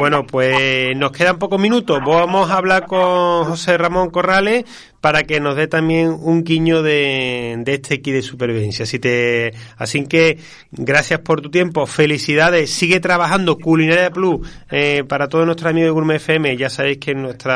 [0.00, 2.00] Bueno, pues nos quedan pocos minutos.
[2.04, 4.64] Vamos a hablar con José Ramón Corrales
[5.00, 8.82] para que nos dé también un guiño de, este kit de supervivencia.
[8.82, 10.38] Así, te, así que
[10.72, 15.92] gracias por tu tiempo, felicidades, sigue trabajando Culinaria Plus eh, para todos nuestros amigos de
[15.92, 16.56] Gourmet FM.
[16.56, 17.52] Ya sabéis que es nuestro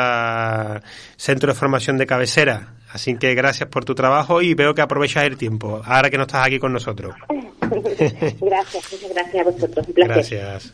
[1.17, 5.23] centro de formación de cabecera Así que gracias por tu trabajo y veo que aprovechas
[5.25, 7.15] el tiempo, ahora que no estás aquí con nosotros.
[7.61, 9.87] gracias, muchas gracias a vosotros.
[9.95, 10.73] Gracias.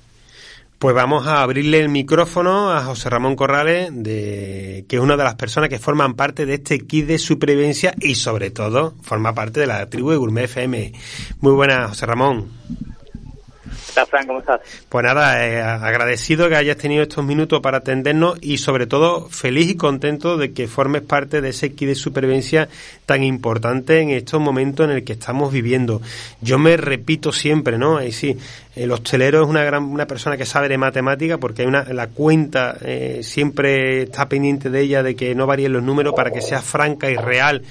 [0.80, 5.24] Pues vamos a abrirle el micrófono a José Ramón Corrales, de, que es una de
[5.24, 9.60] las personas que forman parte de este kit de supervivencia y sobre todo forma parte
[9.62, 10.94] de la tribu de Gourmet FM.
[11.42, 12.52] Muy buenas, José Ramón.
[14.28, 14.62] ¿Cómo estás?
[14.90, 19.70] Pues nada, eh, agradecido que hayas tenido estos minutos para atendernos y sobre todo feliz
[19.70, 22.70] y contento de que formes parte de ese kit de supervivencia
[23.06, 26.02] tan importante en estos momentos en el que estamos viviendo.
[26.42, 28.04] Yo me repito siempre, ¿no?
[28.04, 28.38] Y sí,
[28.76, 32.08] el hostelero es una gran una persona que sabe de matemática porque hay una la
[32.08, 36.42] cuenta eh, siempre está pendiente de ella de que no varíen los números para que
[36.42, 37.64] sea franca y real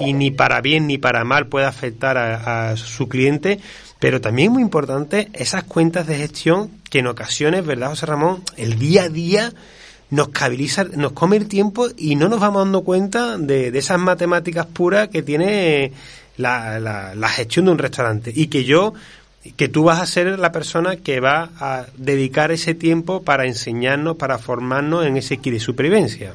[0.00, 3.60] y ni para bien ni para mal pueda afectar a su cliente
[3.98, 8.42] pero también muy importante esas cuentas de gestión que en ocasiones, ¿verdad, José Ramón?
[8.56, 9.52] El día a día
[10.10, 14.66] nos cabiliza, nos come el tiempo y no nos vamos dando cuenta de, esas matemáticas
[14.66, 15.92] puras que tiene
[16.36, 18.32] la, la, gestión de un restaurante.
[18.34, 18.94] Y que yo,
[19.56, 24.16] que tú vas a ser la persona que va a dedicar ese tiempo para enseñarnos,
[24.16, 26.34] para formarnos en ese kit de supervivencia.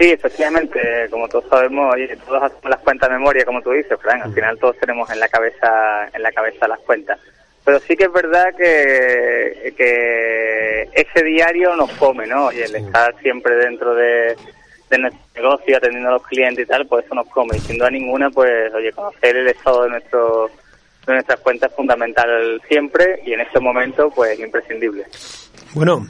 [0.00, 0.80] Sí, efectivamente,
[1.10, 1.94] como todos sabemos,
[2.26, 5.20] todos hacemos las cuentas de memoria, como tú dices, Frank, al final todos tenemos en
[5.20, 7.20] la cabeza, en la cabeza las cuentas.
[7.62, 12.50] Pero sí que es verdad que, que ese diario nos come, ¿no?
[12.50, 14.36] Y el estar siempre dentro de,
[14.98, 17.58] nuestro negocio, atendiendo a los clientes y tal, pues eso nos come.
[17.58, 20.50] Y sin duda ninguna, pues, oye, conocer el estado de nuestro
[21.06, 25.04] de nuestras cuentas es fundamental siempre y en este momento, pues, imprescindible.
[25.74, 26.06] Bueno,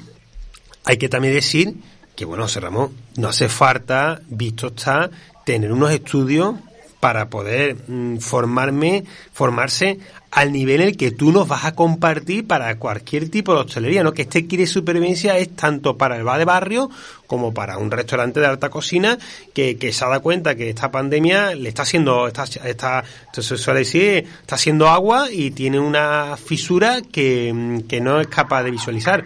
[0.84, 1.74] hay que también decir
[2.20, 5.08] que bueno, José Ramón, no hace falta, visto está,
[5.46, 6.54] tener unos estudios
[7.00, 9.98] para poder mm, formarme, formarse
[10.30, 14.02] al nivel en el que tú nos vas a compartir para cualquier tipo de hostelería,
[14.02, 14.12] ¿no?
[14.12, 16.90] Que este de supervivencia es tanto para el bar de barrio
[17.26, 19.16] como para un restaurante de alta cocina
[19.54, 23.02] que, que se ha dado cuenta que esta pandemia le está haciendo, está, está,
[23.32, 28.26] se suele decir, está haciendo agua y tiene una fisura que, mm, que no es
[28.26, 29.24] capaz de visualizar.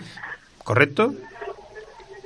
[0.62, 1.12] ¿Correcto?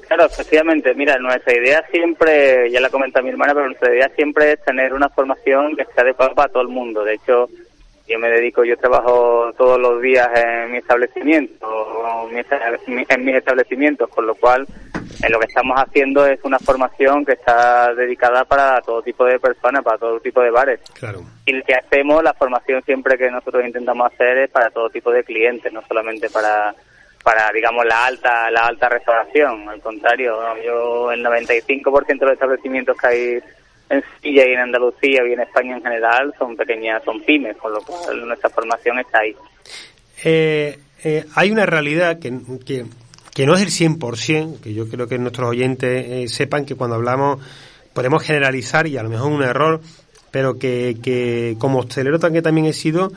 [0.09, 0.95] Claro, efectivamente.
[0.95, 4.95] Mira, nuestra idea siempre, ya la comenta mi hermana, pero nuestra idea siempre es tener
[4.95, 7.05] una formación que esté adecuada para todo el mundo.
[7.05, 7.49] De hecho,
[8.09, 14.27] yo me dedico, yo trabajo todos los días en mi establecimiento, en mis establecimientos, con
[14.27, 14.67] lo cual
[15.23, 19.39] en lo que estamos haciendo es una formación que está dedicada para todo tipo de
[19.39, 20.81] personas, para todo tipo de bares.
[20.99, 21.21] Claro.
[21.45, 25.11] Y lo que hacemos, la formación siempre que nosotros intentamos hacer es para todo tipo
[25.11, 26.75] de clientes, no solamente para
[27.29, 29.69] para digamos la alta la alta restauración.
[29.69, 33.39] Al contrario yo el 95% de los establecimientos que hay
[33.91, 37.75] en Sevilla y en Andalucía y en España en general son pequeñas son pymes con
[37.75, 39.37] lo cual nuestra formación está ahí.
[40.25, 42.33] Eh, eh, hay una realidad que,
[42.65, 42.87] que,
[43.35, 46.97] que, no es el 100%, que yo creo que nuestros oyentes eh, sepan que cuando
[46.97, 47.45] hablamos
[47.93, 49.83] podemos generalizar y a lo mejor un error,
[50.31, 53.13] pero que, que como hostelero también he sido,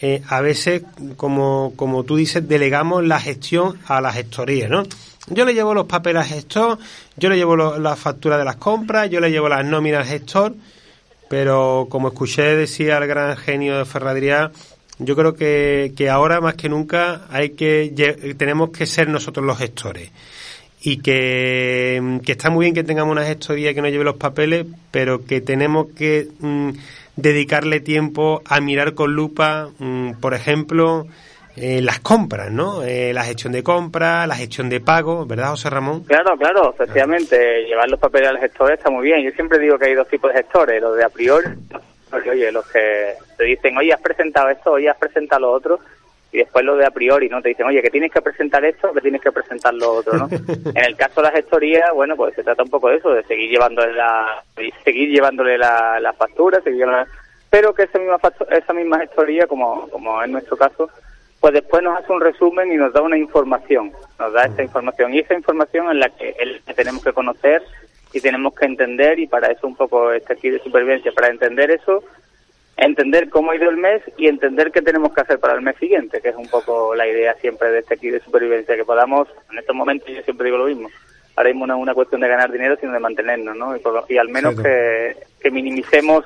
[0.00, 0.82] eh, a veces,
[1.16, 4.84] como, como tú dices, delegamos la gestión a la gestoría, ¿no?
[5.28, 6.78] Yo le llevo los papeles al gestor,
[7.16, 10.54] yo le llevo la factura de las compras, yo le llevo las nóminas al gestor,
[11.28, 14.52] pero como escuché decía el gran genio de Ferradría,
[14.98, 19.58] yo creo que, que ahora más que nunca hay que tenemos que ser nosotros los
[19.58, 20.10] gestores
[20.88, 24.66] y que, que, está muy bien que tengamos una gestoría que nos lleve los papeles,
[24.92, 26.70] pero que tenemos que mm,
[27.16, 31.08] dedicarle tiempo a mirar con lupa, mm, por ejemplo,
[31.56, 32.84] eh, las compras, ¿no?
[32.84, 36.04] Eh, la gestión de compras, la gestión de pago, ¿verdad, José Ramón?
[36.04, 39.24] Claro, claro, efectivamente, llevar los papeles al gestor está muy bien.
[39.24, 41.48] Yo siempre digo que hay dos tipos de gestores, los de a priori
[42.12, 45.80] oye, los que te dicen, oye, has presentado esto, oye, has presentado lo otro,
[46.32, 47.40] y después lo de a priori, ¿no?
[47.40, 50.28] Te dicen, oye, que tienes que presentar esto, que tienes que presentar lo otro, ¿no?
[50.30, 53.22] en el caso de la gestoría, bueno, pues se trata un poco de eso, de
[53.24, 54.42] seguir llevándole la,
[54.84, 56.86] seguir llevándole la, la factura, seguir
[57.48, 58.18] pero que esa misma,
[58.50, 60.90] esa misma gestoría, como, como en nuestro caso,
[61.40, 65.14] pues después nos hace un resumen y nos da una información, nos da esa información,
[65.14, 67.62] y esa información es la que, es la que tenemos que conocer
[68.12, 71.70] y tenemos que entender, y para eso un poco este aquí de supervivencia, para entender
[71.70, 72.02] eso,
[72.76, 75.76] entender cómo ha ido el mes y entender qué tenemos que hacer para el mes
[75.76, 79.28] siguiente, que es un poco la idea siempre de este aquí de supervivencia, que podamos,
[79.50, 80.88] en estos momentos yo siempre digo lo mismo,
[81.36, 83.74] ahora mismo no es una cuestión de ganar dinero, sino de mantenernos, ¿no?
[84.08, 86.24] Y, al menos que, que minimicemos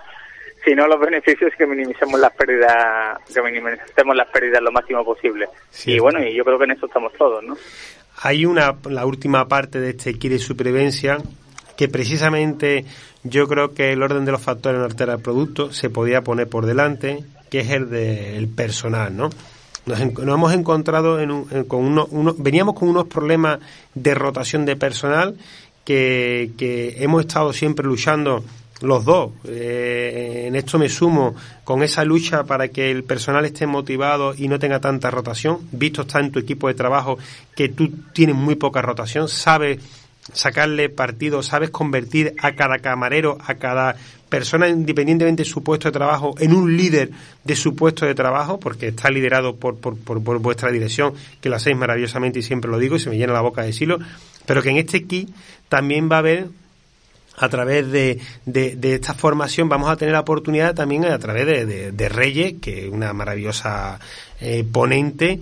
[0.64, 5.48] si no los beneficios que minimicemos las pérdidas que minimicemos las pérdidas lo máximo posible.
[5.86, 7.56] Y bueno y yo creo que en eso estamos todos no
[8.22, 11.18] hay una la última parte de este kit de supervivencia
[11.80, 12.84] que precisamente
[13.24, 16.46] yo creo que el orden de los factores en altera del producto se podía poner
[16.46, 19.30] por delante, que es el del personal, ¿no?
[19.86, 21.16] Nos, hemos encontrado
[21.68, 23.60] con uno, veníamos con unos problemas
[23.94, 25.38] de rotación de personal
[25.82, 26.52] que,
[26.98, 28.44] hemos estado siempre luchando
[28.82, 29.30] los dos.
[29.44, 34.48] Eh, en esto me sumo con esa lucha para que el personal esté motivado y
[34.48, 35.60] no tenga tanta rotación.
[35.72, 37.16] Visto está en tu equipo de trabajo
[37.56, 39.78] que tú tienes muy poca rotación, sabes
[40.32, 43.96] sacarle partido, sabes convertir a cada camarero, a cada
[44.28, 47.10] persona independientemente de su puesto de trabajo, en un líder
[47.44, 51.56] de su puesto de trabajo, porque está liderado por, por, por, vuestra dirección, que lo
[51.56, 53.98] hacéis maravillosamente y siempre lo digo y se me llena la boca de decirlo,
[54.46, 55.30] pero que en este kit
[55.68, 56.48] también va a haber
[57.36, 61.90] a través de, de, esta formación vamos a tener la oportunidad también a través de,
[61.90, 63.98] de, Reyes, que es una maravillosa
[64.40, 65.40] eh, ponente,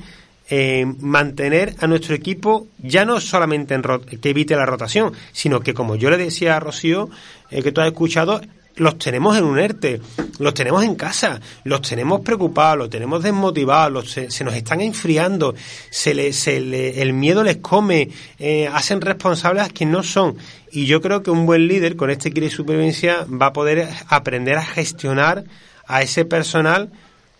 [0.50, 5.74] eh, mantener a nuestro equipo ya no solamente en que evite la rotación, sino que
[5.74, 7.10] como yo le decía a Rocío,
[7.50, 8.40] eh, que tú has escuchado,
[8.76, 10.00] los tenemos en un ERTE,
[10.38, 15.54] los tenemos en casa, los tenemos preocupados, los tenemos desmotivados, se, nos están enfriando,
[15.90, 20.36] se le, se le, el miedo les come, eh, hacen responsables a quien no son.
[20.70, 23.88] Y yo creo que un buen líder con este kit de supervivencia va a poder
[24.08, 25.44] aprender a gestionar
[25.86, 26.90] a ese personal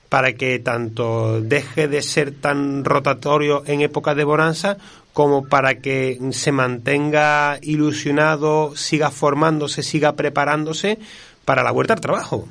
[0.09, 4.79] para que tanto deje de ser tan rotatorio en épocas de bonanza
[5.13, 10.99] como para que se mantenga ilusionado, siga formándose, siga preparándose
[11.45, 12.47] para la vuelta al trabajo.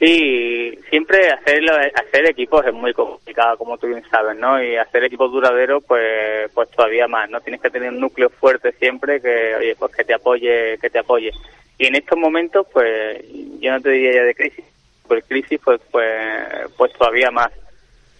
[0.00, 1.60] Sí, siempre hacer,
[1.94, 4.62] hacer equipos es muy complicado, como tú bien sabes, ¿no?
[4.62, 7.40] Y hacer equipos duraderos, pues, pues todavía más, ¿no?
[7.42, 11.00] Tienes que tener un núcleo fuerte siempre que, oye, pues que te apoye, que te
[11.00, 11.30] apoye.
[11.76, 13.22] Y en estos momentos, pues,
[13.60, 14.64] yo no te diría ya de crisis,
[15.10, 17.50] por crisis, pues, pues, pues todavía más.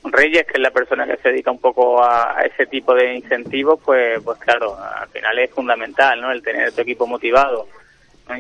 [0.03, 3.79] Reyes, que es la persona que se dedica un poco a, ese tipo de incentivos,
[3.85, 6.33] pues, pues claro, al final es fundamental, ¿no?
[6.33, 7.69] El tener tu equipo motivado.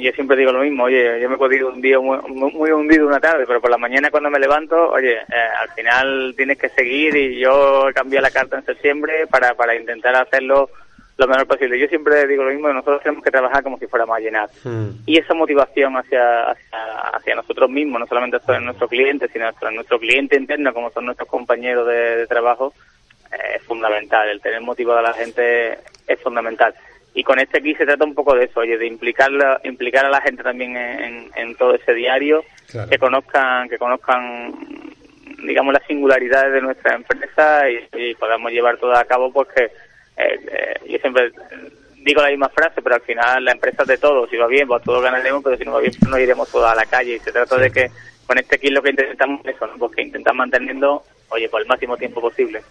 [0.01, 3.07] Yo siempre digo lo mismo, oye, yo me he podido un día muy, muy, hundido
[3.07, 6.71] una tarde, pero por la mañana cuando me levanto, oye, eh, al final tienes que
[6.71, 10.71] seguir y yo cambié la carta en septiembre para, para intentar hacerlo
[11.21, 11.79] lo mejor posible.
[11.79, 14.49] Yo siempre digo lo mismo, nosotros tenemos que trabajar como si fuéramos a llenar.
[14.64, 14.91] Hmm.
[15.07, 19.99] Y esa motivación hacia, hacia, nosotros mismos, no solamente hacia nuestro cliente, sino hacia nuestro
[19.99, 22.73] cliente interno, como son nuestros compañeros de, trabajo,
[23.31, 24.29] eh, es fundamental.
[24.31, 26.75] El tener motivado a la gente es fundamental.
[27.12, 29.31] Y con este aquí se trata un poco de eso, oye, de implicar,
[29.64, 32.45] implicar a la gente también en, todo ese diario,
[32.89, 34.55] que conozcan, que conozcan
[35.45, 39.73] digamos las singularidades de nuestra empresa y, y podamos llevar todo a cabo porque
[40.87, 41.33] yo siempre
[42.05, 44.29] digo la misma frase, pero al final la empresa es de todos.
[44.31, 46.71] Si va bien, pues todos ganaremos, pero si no va bien, pues no iremos todos
[46.71, 47.16] a la calle.
[47.16, 47.91] Y se trata de que
[48.27, 49.77] con este kit lo que intentamos es eso, ¿no?
[49.77, 52.62] pues que intentamos manteniendo, oye, por el máximo tiempo posible.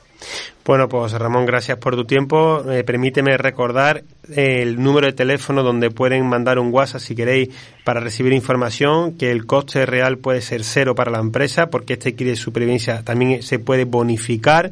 [0.65, 2.63] Bueno, pues Ramón, gracias por tu tiempo.
[2.71, 7.49] Eh, permíteme recordar el número de teléfono donde pueden mandar un WhatsApp si queréis
[7.83, 12.15] para recibir información, que el coste real puede ser cero para la empresa, porque este
[12.15, 14.71] kit de supervivencia también se puede bonificar,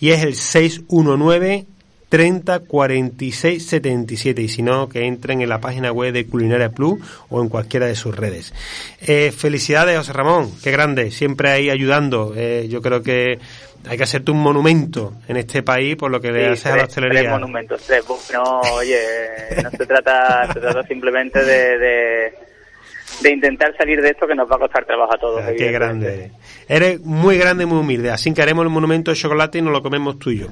[0.00, 1.66] y es el 619
[2.12, 7.00] 30 46 77 y si no que entren en la página web de Culinaria Plus
[7.30, 8.52] o en cualquiera de sus redes.
[9.00, 12.34] Eh, felicidades José Ramón, qué grande, siempre ahí ayudando.
[12.36, 13.38] Eh, yo creo que
[13.88, 16.84] hay que hacerte un monumento en este país por lo que le haces a la
[16.84, 17.20] hostelería.
[17.20, 18.04] Tres monumentos, tres.
[18.34, 19.00] No, oye,
[19.62, 22.34] no se trata, se trata simplemente de de
[23.30, 25.42] intentar salir de esto que nos va a costar trabajo a todos.
[25.44, 26.32] Ah, qué grande.
[26.68, 29.72] Eres muy grande y muy humilde, así que haremos el monumento de chocolate y nos
[29.72, 30.46] lo comemos tú y yo.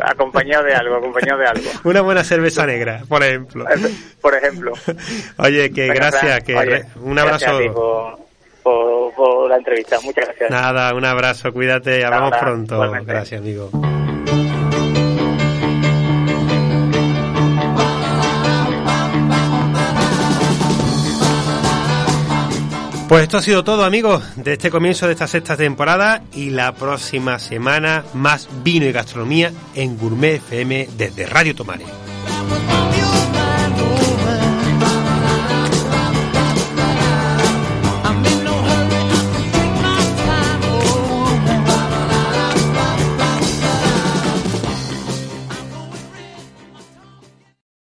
[0.00, 1.70] acompañado de algo, acompañado de algo.
[1.84, 3.64] Una buena cerveza negra, por ejemplo.
[4.20, 4.72] Por ejemplo.
[5.38, 7.58] Oye, que gracias, que un abrazo.
[8.62, 10.50] Por, por, la entrevista, muchas gracias.
[10.50, 12.92] Nada, un abrazo, cuídate, hablamos pronto.
[13.04, 13.70] Gracias, amigo.
[23.08, 26.74] Pues esto ha sido todo, amigos, de este comienzo de esta sexta temporada y la
[26.74, 31.86] próxima semana más vino y gastronomía en Gourmet FM desde Radio Tomare.